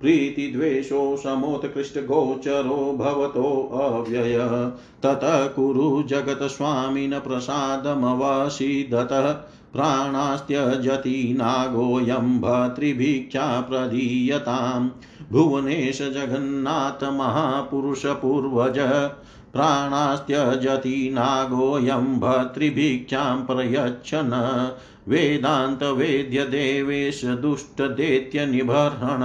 [0.00, 4.38] प्रीतिद्वेषो समोत्कृष्टगोचरो भवतोऽव्यय
[5.02, 9.32] ततः कुरु जगत्स्वामिन प्रसादमवसीदतः
[9.72, 14.90] प्राणास्त्यजति नागोऽयं भर्तृभिक्षा प्रदीयताम्।
[15.32, 18.78] भुवनेश जगन्नाथ महापुरुषपूर्वज
[19.52, 24.30] प्राणास्त्यजति नागोऽयं भर्तृभिक्षां प्रयच्छन्।
[25.08, 29.20] वेदान्तवेद्यदेवेश दुष्टदैत्यनिबर्हण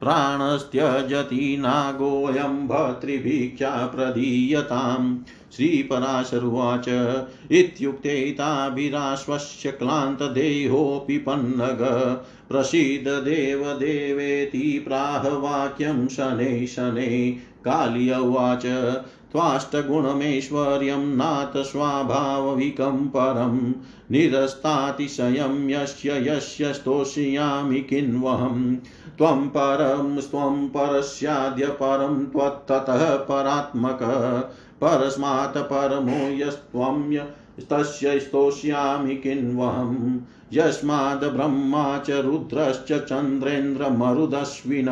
[0.00, 5.18] प्राणस्त्यजति नागोऽयं भर्तृभिक्षा प्रदीयताम्।
[5.56, 7.16] श्रीपराशरुवाच,
[7.52, 18.66] इत्युक्ते ताभिराश्वस्य क्लान्तदेहोऽपि पन्नग। प्रसीद देवदेवेति प्राह वाक्यं शनै शनै। काल्य उवाच
[19.32, 23.72] त्वाष्टगुणमेश्वर्यं नाथ स्वाभाविकं परं।
[24.10, 28.76] निरस्तातिशयं यस्य यस्य स्तोष्यामि किन्वहं।
[29.18, 33.98] त्वं परं त्वं परस्याद्य परं त्वत्ततः परात्मक।
[34.80, 37.18] परस्मात् परमो यस्त्वं
[37.70, 40.18] तस्य स्तोष्यामि किन्वहम्
[40.52, 44.88] यस्माद् ब्रह्मा च रुद्रश्च चन्द्रेन्द्रमरुदश्विन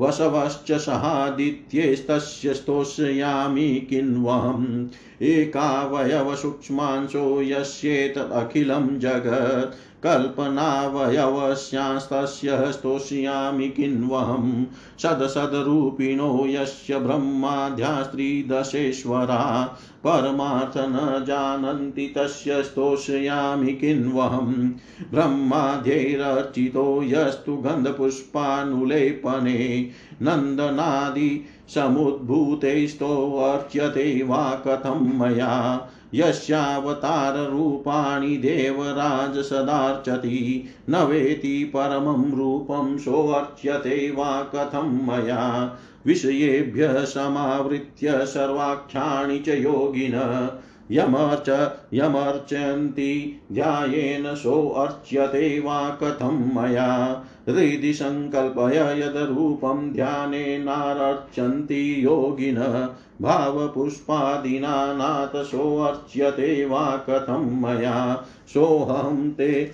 [0.00, 4.88] वसवश्च सहादित्यैस्तस्य स्तोष्यामि किन्वहम्
[5.32, 14.66] एकावयवसूक्ष्मांशो यस्येतदखिलं जगत् कल्पनावयवस्यास्तस्य स्तोष्यामि किन्वहं।
[14.98, 19.76] सदसद्रूपिणो यस्य ब्रह्माद्यास्त्रिदशेश्वरा
[20.06, 24.72] परमार्थ न जानन्ति तस्य स्तोष्यामि किन्वहं।
[25.12, 29.90] ब्रह्माध्यैरर्चितो यस्तु गन्धपुष्पानुलेपने।
[30.22, 31.44] नन्दनादि
[31.74, 45.76] समुद्भूतैस्तोऽर्च्यते वा कथं मया। यस्यावताररूपाणि देवराज सदार्चति न वेति परमं रूपं सोऽर्च्यते वा कथं मया।
[46.06, 50.50] विषयेभ्यः समावृत्य सर्वाख्यानि च योगिन,
[50.90, 62.88] यमर्च यमर्चन्ति ध्यायेन सोऽर्च्यते वा कथं मया। हृदि सङ्कल्पय यद्रूपं ध्यानेनारर्चन्ति योगिन
[63.22, 68.24] भावपुष्पादिना नाथ सोऽर्च्यते वा कथं मया?
[68.54, 69.70] सोऽहं ते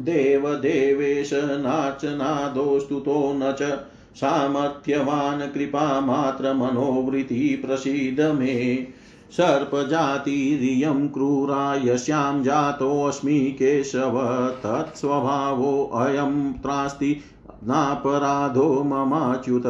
[0.00, 3.78] देवदेवेश नाचनादोस्तुतो न च
[4.14, 8.86] सामर्थ्यवान् कृपामात्रमनोवृत्ति प्रसीद मे।
[9.30, 14.20] सर्पजातिरियं क्रूरा यस्यां जातोऽस्मि केशव,
[14.62, 17.20] तत्स्वभावोऽयं त्रास्ति
[17.64, 19.62] नापराधो ममाच्युत।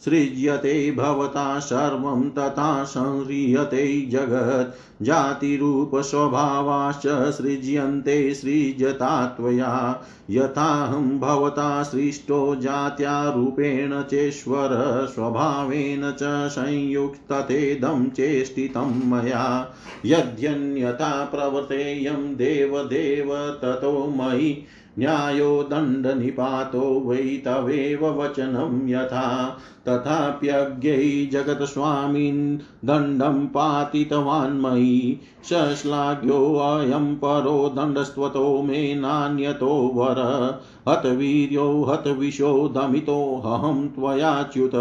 [0.00, 14.02] सृज्यते भवता सर्वं तथा संह्रियते जगत्। जातिरूपस्वभावाश्च सृज्यन्ते सृज्यता त्वया। यथाहं भवता सृष्टो जात्या रूपेण
[14.02, 19.74] चेश्वर, स्वभावेन च संयुक्ततेदं चेष्टितं मया।
[20.06, 24.64] यद्यन्यथा प्रवर्तेयं देवदेव, ततो मयि
[24.98, 29.58] न्यायो दण्डनिपातो वै तवेव वचनं यथा।
[29.88, 40.50] तथाप्यज्ञै जगत्स्वामिन् दण्डं पातितवान्मयि सश्लाघ्योऽयं परो दण्डस्त्वतो मे नान्यतो वर।
[40.88, 44.72] हतवीर्यो हतविशो दमितोऽहं त्वयाच्युत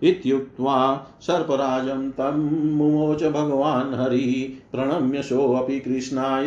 [0.03, 6.47] इत्युक्त्वा सर्पराजं तं मुमोच भगवान् हरि। प्रणम्य सोऽपि कृष्णाय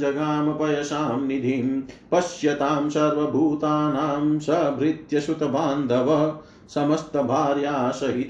[0.00, 1.80] जगाम पयसां निधिं।
[2.12, 8.28] पश्यतां सर्वभूतानां सभृत्य सुतबान्धव। समस्तभार्यासहित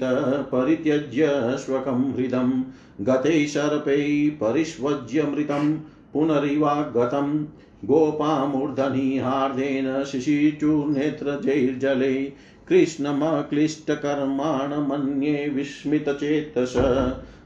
[0.51, 2.63] परित्यज्य स्वकं हृदं।
[3.05, 5.77] गते सर्पै परिष्वज्यमृतं
[6.13, 7.45] पुनरिवागतम्।
[7.85, 12.33] गोपामूर्धनिहार्देन शिशिचूर्नेत्रजैर्जले
[12.67, 16.73] कृष्णमक्लिष्टकर्माण मन्ये विस्मितचेतस।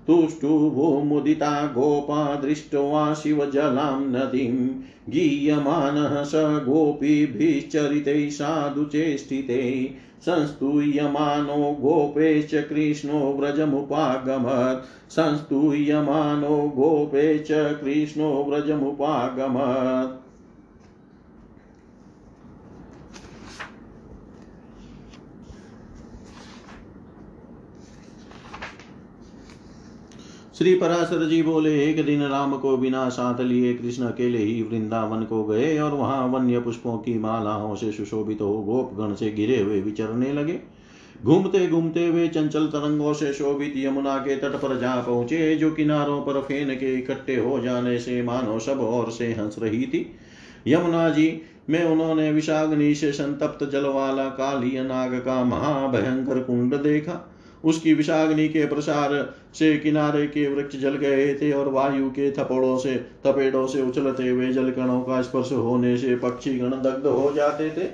[0.07, 15.11] तुष्टुभूमुदिता गोपा दृष्ट्वा शिवजलां नदीं, गीयमानः स गोपीभिश्चरितैः साधु चेष्टिते। संस्तूयमानो गोपे च कृष्णो व्रजमुपागमत्।
[15.11, 20.28] संस्तूयमानो गोपे च कृष्णो व्रजमुपागमत्।
[30.59, 35.23] श्री पराशर जी बोले, एक दिन राम को बिना साथ लिए कृष्ण अकेले ही वृंदावन
[35.23, 39.79] को गए और वहाँ वन्य पुष्पों की मालाओं से सुशोभित हो गोपगण से गिरे हुए
[39.81, 40.59] विचरने लगे।
[41.23, 46.21] घूमते घूमते वे चंचल तरंगों से शोभित यमुना के तट पर जा पहुँचे, जो किनारों
[46.21, 50.15] पर फेन के इकट्ठे हो जाने से मानो सब और से हंस रही थी।
[50.67, 57.28] यमुना जी, में उन्होंने विषाग्नि से संतप्त जल वाला काली नाग का महाभयंकर कुंड देखा।
[57.65, 62.77] उसकी विषाग्नि के प्रसार से किनारे के वृक्ष जल गए थे और वायु के थपड़ों
[62.77, 67.33] से, थपेड़ों से उछलते हुए जल कणों का स्पर्श होने से पक्षी गण दग्ध हो
[67.35, 67.87] जाते थे।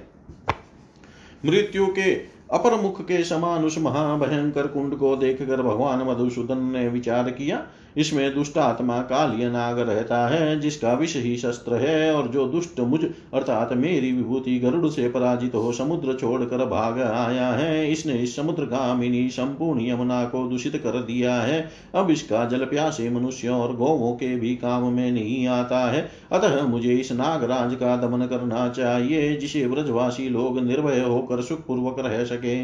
[1.46, 7.30] मृत्यु के अपर मुख के समान उस महाभयंकर कुंड को देखकर भगवान मधुसूदन ने विचार
[7.30, 12.48] किया इसमें दुष्ट आत्मा कालिय नाग रहता है, जिसका विष ही शस्त्र है, और जो
[12.48, 18.14] दुष्ट मुझ, अर्थात मेरी विभूति गरुड़ से पराजित हो समुद्र छोड़कर भाग आया है, इसने
[18.14, 23.48] इस समुद्र गामिनी संपूर्ण यमुना को दूषित कर दिया है। अब इसका जल प्यासे मनुष्य
[23.48, 28.26] और गौवों के भी काम में नहीं आता है। अतः मुझे इस नागराज का दमन
[28.26, 32.64] करना चाहिए, जिसे व्रजवासी लोग निर्भय होकर सुखपूर्वक रह सके।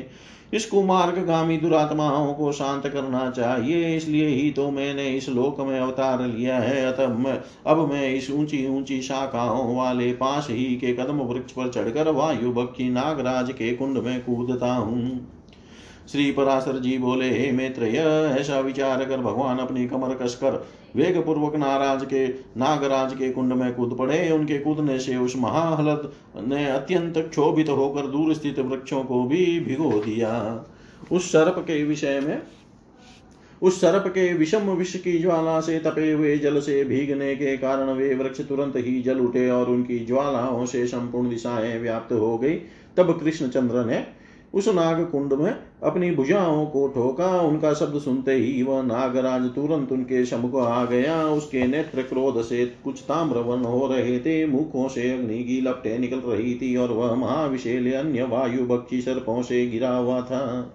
[0.53, 6.25] इस कुमार्गामी दुरात्माओं को शांत करना चाहिए, इसलिए ही तो मैंने इस लोक में अवतार
[6.27, 7.05] लिया है। अतः
[7.65, 12.51] अब मैं इस ऊँची ऊँची शाखाओं वाले पास ही के कदम वृक्ष पर चढ़कर वायु
[12.53, 15.27] बक्षी नागराज के कुंड में कूदता हूँ।
[16.11, 17.97] श्री पराशर जी बोले, हे मैत्रेय,
[18.39, 20.63] ऐसा विचार कर भगवान अपनी कमर कसकर
[20.95, 22.27] वेग पूर्वक नाराज़ के,
[22.57, 26.11] नागराज के कुंड में कूद पड़े। उनके कूदने से उस महाहलद
[26.47, 30.65] ने अत्यंत क्षोभित होकर दूर स्थित वृक्षों को भी भिगो दिया।
[31.11, 32.41] उस सर्प के विषय में,
[33.61, 37.89] उस सर्प के विषम विष की ज्वाला से तपे हुए जल से भीगने के कारण
[37.89, 42.53] वे वृक्ष तुरंत ही जल उठे और उनकी ज्वालाओं से संपूर्ण दिशाएँ व्याप्त हो गई।
[42.97, 44.20] तब कृष्णचंद्र ने
[44.53, 49.91] उस नाग कुंड में अपनी भुजाओं को ठोका, उनका शब्द सुनते ही वह नागराज तुरंत
[49.91, 55.11] उनके सम्मुख आ गया। उसके नेत्र क्रोध से कुछ ताम्रवन हो रहे थे। मुखों से
[55.11, 59.95] अग्नि की लपटे निकल रही थी और वह महाविशेल अन्य वायु बक्षी सर्पों से गिरा
[59.95, 60.73] हुआ था।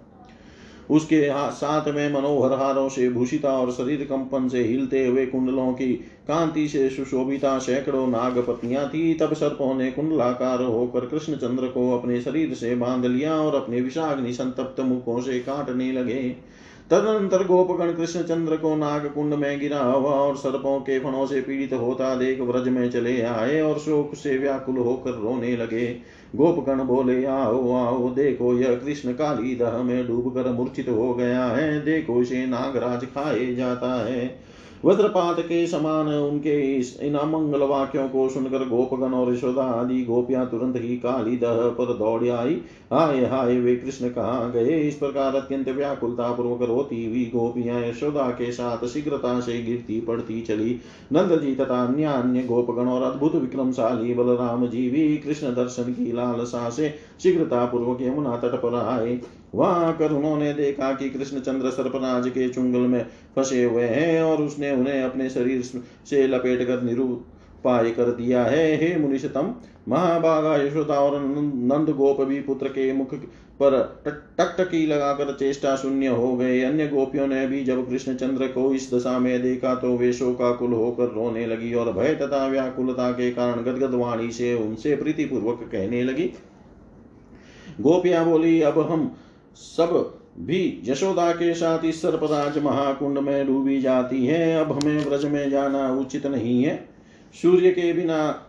[0.90, 5.92] उसके साथ में मनोहर हारों से भूषिता और शरीर कंपन से हिलते हुए कुंडलों की
[6.28, 12.20] कांति से सुशोभिता सैकड़ों नाग पत्नियाँ थी। तब सर्पों ने कुंडलाकार होकर कृष्णचंद्र को अपने
[12.20, 16.36] शरीर से बाँध लिया और अपने विषाग्नि संतप्त मुखों से काटने लगे।
[16.90, 21.72] तदनंतर गोपगण कृष्णचंद्र को नाग कुंड में गिरा हुआ और सर्पों के फणों से पीड़ित
[21.72, 25.86] होता देख व्रज में चले आए और शोक से व्याकुल होकर रोने लगे।
[26.36, 31.44] गोपगण बोले, आओ आओ, देखो, यह कृष्ण काली दह में डूब कर मूर्छित हो गया
[31.44, 34.45] है। देखो, इसे नागराज खाए जाता है।
[34.84, 40.46] वज्रपात के समान उनके इस इन अमंगल वाक्यों को सुनकर गोपगण और यशोदा आदि गोपियाँ
[40.50, 42.54] तुरंत ही काली दह पर दौड़ आई।
[42.92, 44.80] हाय हाय, वे कृष्ण कहा गए?
[44.80, 50.40] इस प्रकार अत्यंत व्याकुलता पूर्वक रोती हुई गोपियाँ यशोदा के साथ शीघ्रता से गिरती पड़ती
[50.42, 50.80] चली।
[51.12, 56.12] नंद जी तथा अन्य अन्य गोपगण और अद्भुत विक्रमशाली बलराम जी भी कृष्ण दर्शन की
[56.12, 59.20] लालसा से शीघ्रता पूर्वक यमुना तट पर आए।
[59.54, 63.04] वहाँ आकर उन्होंने देखा कि कृष्णचंद्र सर्पराज के चुंगल में
[63.36, 65.62] फंसे हुए हैं और उसने उन्हें अपने शरीर
[66.10, 67.24] से लपेट कर निरूप
[67.58, 69.54] उपाय कर दिया है। हे मुनिषतम
[69.88, 73.14] महाभागा यशोदा और नंद गोप भी पुत्र के मुख
[73.60, 73.74] पर
[74.06, 78.92] टकटकी लगाकर चेष्टा शून्य हो गए। अन्य गोपियों ने भी जब कृष्ण चंद्र को इस
[78.94, 83.62] दशा में देखा तो वे शोकाकुल होकर रोने लगी और भय तथा व्याकुलता के कारण
[83.62, 86.32] गदगद वाणी से उनसे प्रीतिपूर्वक कहने लगी।
[87.80, 89.14] गोपियाँ बोली, अब हम
[89.56, 95.24] सब भी यशोदा के साथ इस सर्पराज महाकुंड में डूबी जाती है। अब हमें व्रज
[95.24, 96.88] में जाना उचित नहीं है।
[97.42, 98.42] सूर्य के बिना,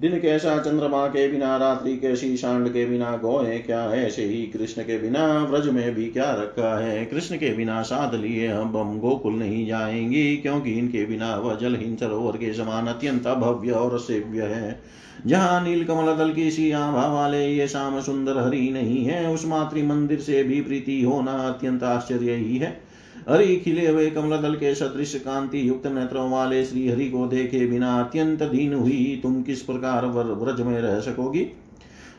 [0.00, 4.06] दिन कैसा चंद्रमा के बिना, रात्रि कैसी शांड के बिना, गोए क्या है?
[4.06, 7.04] ऐसे ही कृष्ण के बिना व्रज में भी क्या रखा है?
[7.04, 11.96] कृष्ण के बिना साध लिए हम हम गोकुल नहीं जाएँगे, क्योंकि इनके बिना वह जलहीन
[11.96, 17.06] सरोवर के समान अत्यंत भव्य और सेव्य है। जहाँ नील कमल दल की सी आभा
[17.06, 21.82] वाले ये शाम सुंदर हरि नहीं है, उस मातृ मंदिर से भी प्रीति होना अत्यंत
[21.82, 22.80] आश्चर्य ही है।
[23.28, 27.66] हरि खिले हुए कमल दल के सदृश कांति युक्त नेत्रों वाले श्री हरि को देखे
[27.66, 31.46] बिना अत्यंत दीन हुई, तुम किस प्रकार व्रज में रह सकोगी?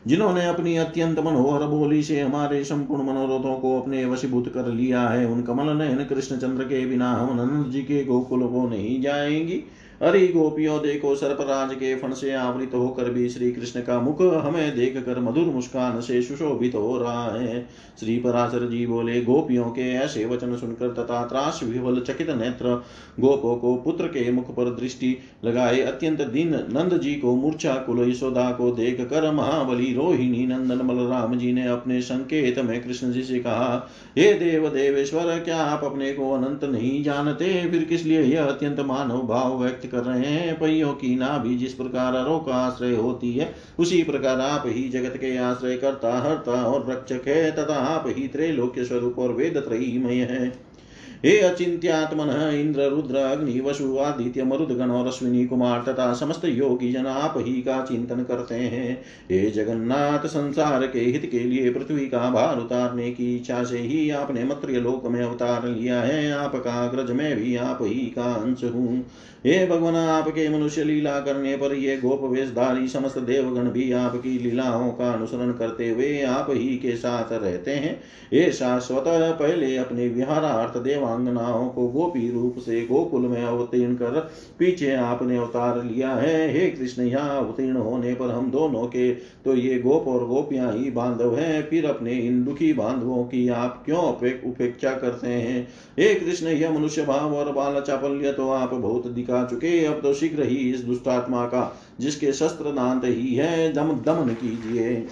[0.07, 5.25] जिन्होंने अपनी अत्यंत मनोहर बोली से हमारे संपूर्ण मनोरथों को अपने वशीभूत कर लिया है,
[5.25, 9.63] उन कमल नयन कृष्ण चंद्र के बिना हम नंद जी के गोकुल को नहीं जाएँगी।
[10.01, 14.75] अरे गोपियों देखो सर्पराज के फण से आवृत होकर भी श्री कृष्ण का मुख हमें
[14.75, 17.61] देख कर मधुर मुस्कान से सुशोभित हो रहा है।
[17.99, 22.73] श्री पराशर जी बोले, गोपियों के ऐसे वचन सुनकर तथा त्रास विवल चकित नेत्र
[23.19, 25.15] गोपो को पुत्र के मुख पर दृष्टि
[25.45, 30.87] लगाए, अत्यंत दिन नंद जी को मूर्छा कुल यशोदा को देख कर महाबली रोहिणी नंदन
[30.87, 35.83] बलराम जी ने अपने संकेत में कृष्ण जी से कहा, हे देव देवेश्वर, क्या आप
[35.83, 37.69] अपने को अनंत नहीं जानते?
[37.71, 41.73] फिर किस लिए यह अत्यंत मानव भाव व्यक्त कर रहे हैं पहियों की नाभि जिस
[41.73, 46.63] प्रकार अरो का आश्रय होती है, उसी प्रकार आप ही जगत के आश्रय करता, हरता
[46.63, 50.75] और रक्षक है, तथा आप ही त्रैलोक्य स्वरूप और वेद त्रयीमय है।
[51.15, 57.05] हे अचिंत्यात्मन, इंद्र, रुद्र, अग्नि, वसु, आदित्य, मरुदगण और अश्विनी कुमार तथा समस्त योगी जन
[57.05, 62.29] आप ही का चिंतन करते हैं। हे जगन्नाथ, संसार के हित के लिए पृथ्वी का
[62.29, 67.11] भार उतारने की इच्छा से ही आपने मत्र्य लोक में अवतार लिया है, आपका ग्रज
[67.11, 69.05] में भी आप ही का अंश हूँ।
[69.45, 74.89] हे भगवान, आपके मनुष्य लीला करने पर ये गोप वेशधारी समस्त देवगण भी आपकी लीलाओं
[74.91, 77.93] का अनुसरण करते हुए आप ही के साथ रहते हैं।
[78.33, 79.03] हे शाश्वत,
[79.39, 84.19] पहले अपने विहारार्थ देवांगनाओं को गोपी रूप से गोकुल में अवतीर्ण कर
[84.59, 89.11] पीछे आपने अवतार लिया है। हे कृष्ण, यहाँ अवतीर्ण होने पर हम दोनों के
[89.45, 93.81] तो ये गोप और गोपियाँ ही बांधव हैं। फिर अपने इन दुखी बांधवों की आप
[93.85, 94.03] क्यों
[94.49, 95.67] उपेक्षा करते हैं?
[95.99, 100.01] हे कृष्ण, यह मनुष्य भाव और बाल चापल्य तो आप बहुत दिखा दिखा चुके, अब
[100.01, 105.07] तो शीघ्र ही इस दुष्टात्मा का, जिसके शस्त्र दांत ही है, दम दमन कीजिए।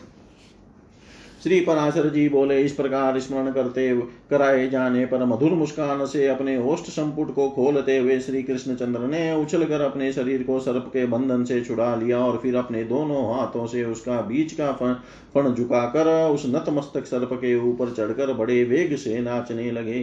[1.44, 3.90] श्री पराशर जी बोले, इस प्रकार स्मरण करते
[4.34, 9.08] कराए जाने पर मधुर मुस्कान से अपने ओष्ट संपुट को खोलते हुए श्री कृष्ण चंद्र
[9.08, 13.24] ने उछलकर अपने शरीर को सर्प के बंधन से छुड़ा लिया और फिर अपने दोनों
[13.36, 14.94] हाथों से उसका बीच का फण
[15.34, 20.02] फण झुकाकर उस नतमस्तक सर्प के ऊपर चढ़कर बड़े वेग से नाचने लगे।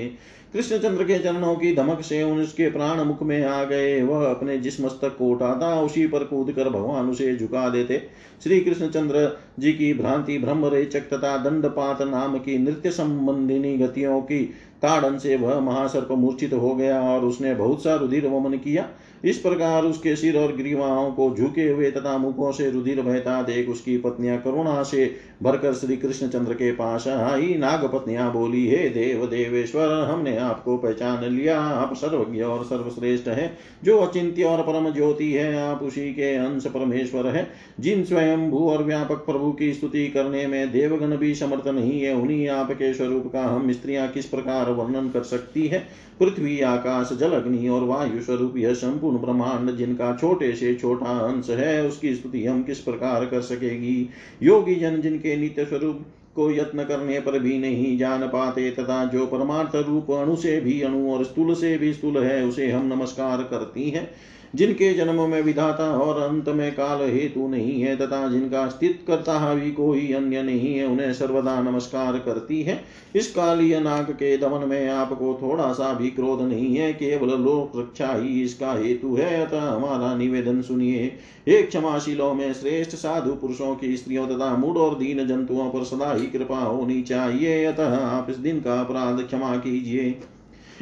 [0.53, 4.81] कृष्णचंद्र के चरणों की धमक से उसके प्राण मुख में आ गए। वह अपने जिस
[4.81, 8.03] मस्तक को उठाता, उसी पर कूद कर भगवान उसे झुका देते।
[8.45, 14.45] श्री कृष्णचंद्र जी की भ्रांति ब्रह्म रेचक तथा दंडपात नाम की नृत्य संबंधिनी गतियों की
[14.83, 18.89] ताड़न से वह महासर्प मूर्छित हो गया और उसने बहुत सा रुधिर वमन किया।
[19.25, 23.69] इस प्रकार उसके सिर और ग्रीवाओं को झुके हुए तथा मुखों से रुधिर बहता देख
[23.69, 28.89] उसकी पत्नियाँ करुणा से भरकर श्री कृष्ण चंद्र के पास आई। नाग पत्नियाँ बोली, हे
[28.89, 34.93] देव, देवेश्वर, हमने आपको पहचान लिया। आप सर्वज्ञ और सर्वश्रेष्ठ है। जो अचिंत्य और परम
[34.93, 37.51] ज्योति है, आप उसी के अंश परमेश्वर है।
[37.81, 42.15] जिन स्वयं भू और व्यापक प्रभु की स्तुति करने में देवगण भी समर्थ नहीं है,
[42.15, 46.10] उन्हीं आपके स्वरूप का हम स्त्रियाँ किस प्रकार वर्णन कर सकती है?
[46.21, 51.51] पृथ्वी, आकाश जल अग्नि और वायु स्वरूप यह संपूर्ण ब्रह्मांड, जिनका छोटे से छोटा अंश
[51.51, 54.09] है, उसकी स्तुति हम किस प्रकार कर सकेगी?
[54.43, 59.27] योगी जन जिनके नित्य स्वरूप को यत्न करने पर भी नहीं जान पाते तथा जो
[59.27, 63.43] परमार्थ रूप अणु से भी, अणु और स्थूल से भी स्थूल है, उसे हम नमस्कार
[63.43, 64.11] करती हैं।
[64.55, 69.55] जिनके जन्म में विधाता और अंत में काल हेतु नहीं है तथा जिनका स्थित करता
[69.55, 72.81] भी कोई अन्य नहीं है, उन्हें सर्वदा नमस्कार करती है।
[73.17, 77.79] इस कालीय नाग के दमन में आपको थोड़ा सा भी क्रोध नहीं है, केवल लोक
[77.79, 81.13] रक्षा ही इसका हेतु है। अतः हमारा निवेदन सुनिए
[81.49, 86.13] एक क्षमाशीलों में श्रेष्ठ साधु पुरुषों की स्त्रियों तथा मूड और दीन जंतुओं पर सदा
[86.13, 90.11] ही कृपा होनी चाहिए। अतः आप इस दिन का अपराध क्षमा कीजिए।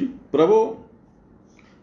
[0.00, 0.56] प्रभु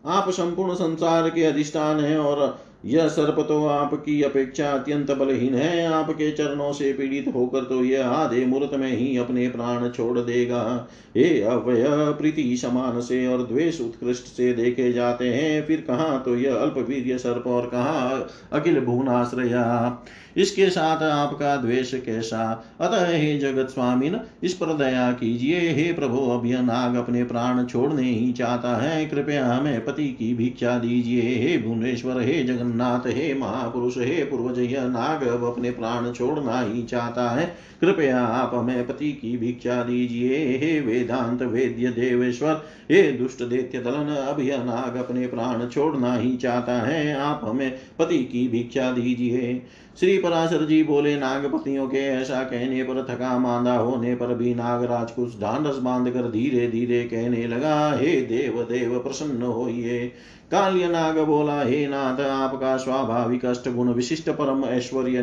[0.06, 5.86] आप संपूर्ण संसार के अधिष्ठान हैं और यह सर्प तो आपकी अपेक्षा अत्यंत बलहीन है।
[5.88, 10.88] आपके चरणों से पीड़ित होकर तो यह आधे मुहूर्त में ही अपने प्राण छोड़ देगा।
[11.18, 16.36] हे अवय प्रीति समान से और द्वेष उत्कृष्ट से देखे जाते हैं। फिर कहा तो
[16.36, 16.76] यह अल्प
[17.18, 20.06] सर्प और कहा अखिल भुवनाश्रया?
[20.38, 22.66] इसके साथ आपका द्वेष कैसा?
[22.82, 27.66] अतः हे जगत स्वामीन, इस पर दया कीजिए। हे प्रभु, अब यह नाग अपने प्राण
[27.66, 33.34] छोड़ने ही चाहता है। कृपया हमें पति की भिक्षा दीजिए। हे भुवनेश्वर, हे जगन्नाथ हे
[33.34, 38.88] महापुरुष, हे पूर्वज यह नाग, अब अपने प्राण छोड़ना ही चाहता है। कृपया आप हमें
[38.88, 44.96] पति की भिक्षा दीजिए। हे वेदांत वेद्य देवेश्वर, हे दुष्ट दैत्य दलन, अब यह नाग
[44.96, 49.62] अपने प्राण छोड़ना ही चाहता है। आप हमें पति की भिक्षा दीजिए।
[50.00, 55.12] श्री पराशर जी बोले, नागपतियों के ऐसा कहने पर थका मांदा होने पर भी नागराज
[55.12, 60.12] कुछ ढांडस बाँध कर धीरे धीरे कहने लगा, हे देव देव, प्रसन्न होइए।
[60.52, 65.22] काल्य नाग बोला, हे नाथ, आपका स्वाभाविक अष्ट गुण विशिष्ट परम ऐश्वर्य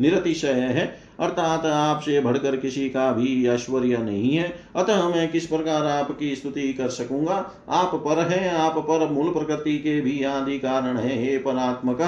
[0.00, 0.86] निरतिशय है।
[1.22, 6.72] अर्थात आपसे बढ़कर किसी का भी ऐश्वर्य नहीं है। अतः मैं किस प्रकार आपकी स्तुति
[6.72, 7.52] कर सकूँगा?
[7.68, 12.02] आप पर है, आप पर मूल प्रकृति के भी आदि कारण है, हे परात्मक।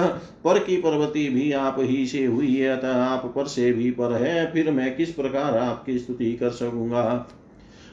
[0.44, 4.12] पर की पर्वती भी आप ही से हुई है, अतः आप पर से भी पर
[4.12, 7.28] है। फिर मैं किस प्रकार आपकी स्तुति कर सकूँगा?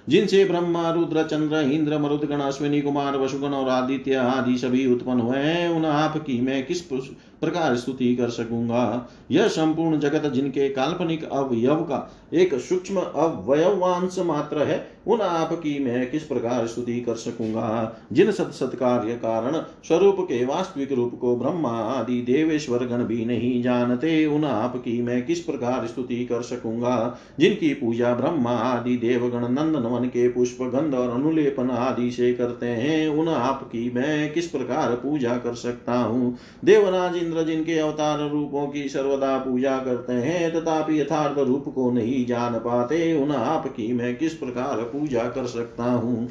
[0.10, 5.38] जिनसे ब्रह्मा, रुद्र, चंद्र, इंद्र, मरुदगण, अश्विनी, कुमार, वसुगण और आदित्य आदि सभी उत्पन्न हुए
[5.38, 9.10] हैं, उन आपकी मैं किस प्रकार स्तुति कर सकूँगा?
[9.32, 16.12] यह संपूर्ण जगत जिनके काल्पनिक अवयव का एक सूक्ष्म अवयवांश मात्र है उन आपकी मैं
[16.12, 17.98] किस प्रकार स्तुति कर सकूँगा?
[18.14, 19.52] जिन सत सत्कार्य कारण
[19.88, 25.26] स्वरूप के वास्तविक रूप को ब्रह्मा आदि देवेश्वर गण भी नहीं जानते, उन आपकी मैं
[25.26, 27.18] किस प्रकार स्तुति कर सकूँगा?
[27.40, 32.66] जिनकी पूजा ब्रह्मा आदि देवगण नंदन वन के पुष्प, गंध और अनुलेपन आदि से करते
[32.66, 36.38] हैं, उन आपकी मैं किस प्रकार पूजा कर सकता हूँ?
[36.66, 42.26] देवराज इंद्र जिनके अवतार रूपों की सर्वदा पूजा करते हैं, तथापि यथार्थ रूप को नहीं
[42.26, 46.30] जान पाते, उन आपकी मैं किस प्रकार पूजा कर सकता हूँ।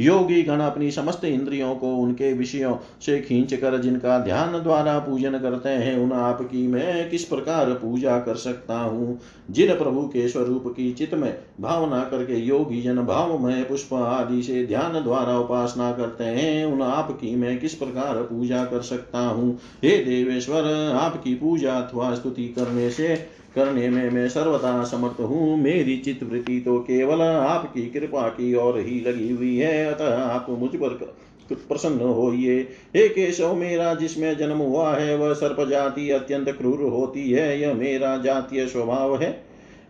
[0.00, 5.38] योगी गण अपनी समस्त इंद्रियों को उनके विषयों से खींच कर जिनका ध्यान द्वारा पूजन
[5.38, 9.20] करते हैं, उन आपकी मैं किस प्रकार पूजा कर सकता हूँ?
[9.50, 14.66] जिन प्रभु के स्वरूप की चित में भावना करके योगी जन भावमय पुष्प आदि से
[14.66, 19.58] ध्यान द्वारा उपासना करते हैं, उन आपकी मैं किस प्रकार पूजा कर सकता हूँ?
[19.84, 25.96] हे देवेश्वर, आपकी पूजा अथवा स्तुति करने से करने में मैं सर्वथा समर्थ हूँ। मेरी
[25.96, 31.14] चित्तवृत्ति तो केवल आपकी कृपा की ओर ही लगी हुई है। अतः आप मुझ पर
[31.52, 32.58] प्रसन्न होइए।
[32.96, 37.74] हे केशव, मेरा जिसमें जन्म हुआ है, वह सर्प जाति अत्यंत क्रूर होती है। यह
[37.74, 39.30] मेरा जातीय स्वभाव है।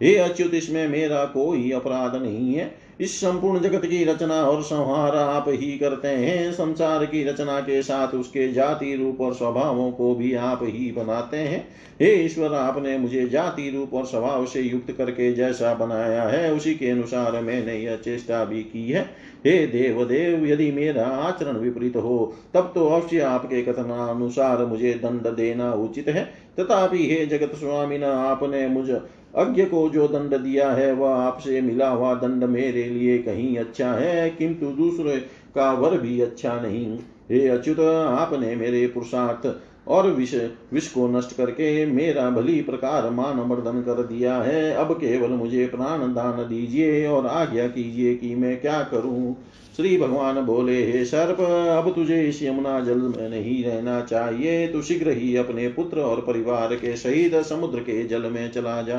[0.03, 5.17] हे अच्युत, इसमें मेरा कोई अपराध नहीं है। इस संपूर्ण जगत की रचना और संहार
[5.17, 10.15] आप ही करते हैं। संसार की रचना के साथ उसके जाति रूप और स्वभावों को
[10.15, 11.69] भी आप ही बनाते हैं।
[12.01, 16.75] हे ईश्वर, आपने मुझे जाति रूप और स्वभाव से युक्त करके जैसा बनाया है, उसी
[16.75, 19.03] के अनुसार मैंने यह चेष्टा भी की है।
[19.47, 25.37] हे देव देव यदि मेरा आचरण विपरीत हो, तब तो अवश्य आपके कथनानुसार मुझे दंड
[25.37, 26.25] देना उचित है।
[26.61, 28.91] तथापि हे जगत स्वामी न आपने मुझ
[29.37, 33.93] अज्ञ को जो दंड दिया है, वह आपसे मिला हुआ दंड मेरे लिए कहीं अच्छा
[33.93, 35.17] है, किंतु दूसरे
[35.55, 36.99] का वर भी अच्छा नहीं।
[37.31, 39.47] हे अच्युत, आपने मेरे पुरुषार्थ
[39.89, 40.35] और विष
[40.73, 45.67] विष को नष्ट करके मेरा भली प्रकार मान मर्दन कर दिया है। अब केवल मुझे
[45.67, 49.37] प्राण दान दीजिए और आज्ञा कीजिए कि मैं क्या करूँ?
[49.77, 51.41] श्री भगवान बोले, हे सर्प,
[51.87, 56.21] अब तुझे इस यमुना जल में नहीं रहना चाहिए। तू शीघ्र ही अपने पुत्र और
[56.21, 58.99] परिवार के सहित समुद्र के जल में चला जा।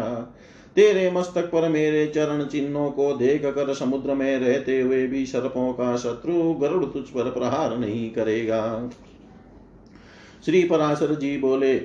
[0.75, 5.73] तेरे मस्तक पर मेरे चरण चिन्हों को देख कर समुद्र में रहते हुए भी सर्पों
[5.73, 8.89] का शत्रु गरुड़ तुझ पर प्रहार नहीं करेगा।
[10.47, 11.77] श्री पराशर जी बोले,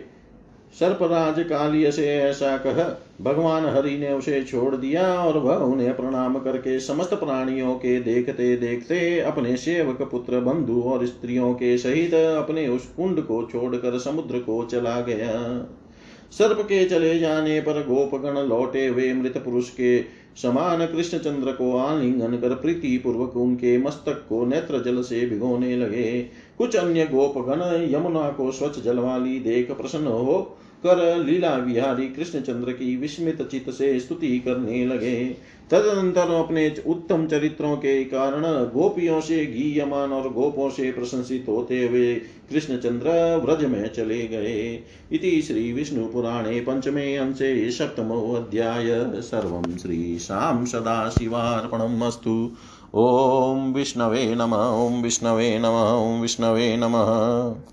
[0.78, 2.82] सर्पराज कालिय से ऐसा कह।
[3.24, 8.56] भगवान हरि ने उसे छोड़ दिया और वह उन्हें प्रणाम करके समस्त प्राणियों के देखते
[8.56, 14.38] देखते अपने सेवक, पुत्र, बंधु और स्त्रियों के सहित अपने उस कुंड को छोड़कर समुद्र
[14.38, 15.32] को चला गया।
[16.30, 21.76] सर्प के चले जाने पर गोपगण लौटे हुए मृत पुरुष के समान कृष्ण चंद्र को
[21.76, 26.26] आलिंगन कर प्रीति पूर्वक उनके मस्तक को नेत्र जल से भिगोने लगे।
[26.58, 27.62] कुछ अन्य गोपगण
[27.94, 33.70] यमुना को स्वच्छ जल वाली देख प्रसन्न हो कर लीला विहारी कृष्णचंद्र की विस्मित चित
[33.70, 35.36] से स्तुति करने लगे।
[35.70, 42.14] तदनंतर अपने उत्तम चरित्रों के कारण गोपियों से गीयमान और गोपों से प्रशंसित होते हुए
[42.50, 43.10] कृष्णचंद्र
[43.44, 50.64] व्रज में चले गए। इति श्री विष्णु पुराणे पंचमे अंशे सप्तमो अध्याय। सर्व सर्वं श्रीशां
[50.64, 52.56] सदाशिवार्पणमस्तु
[52.94, 55.76] ॐ विष्णवे नम, ॐ विष्णवे नम,
[56.08, 57.72] ॐ विष्णवे नमः।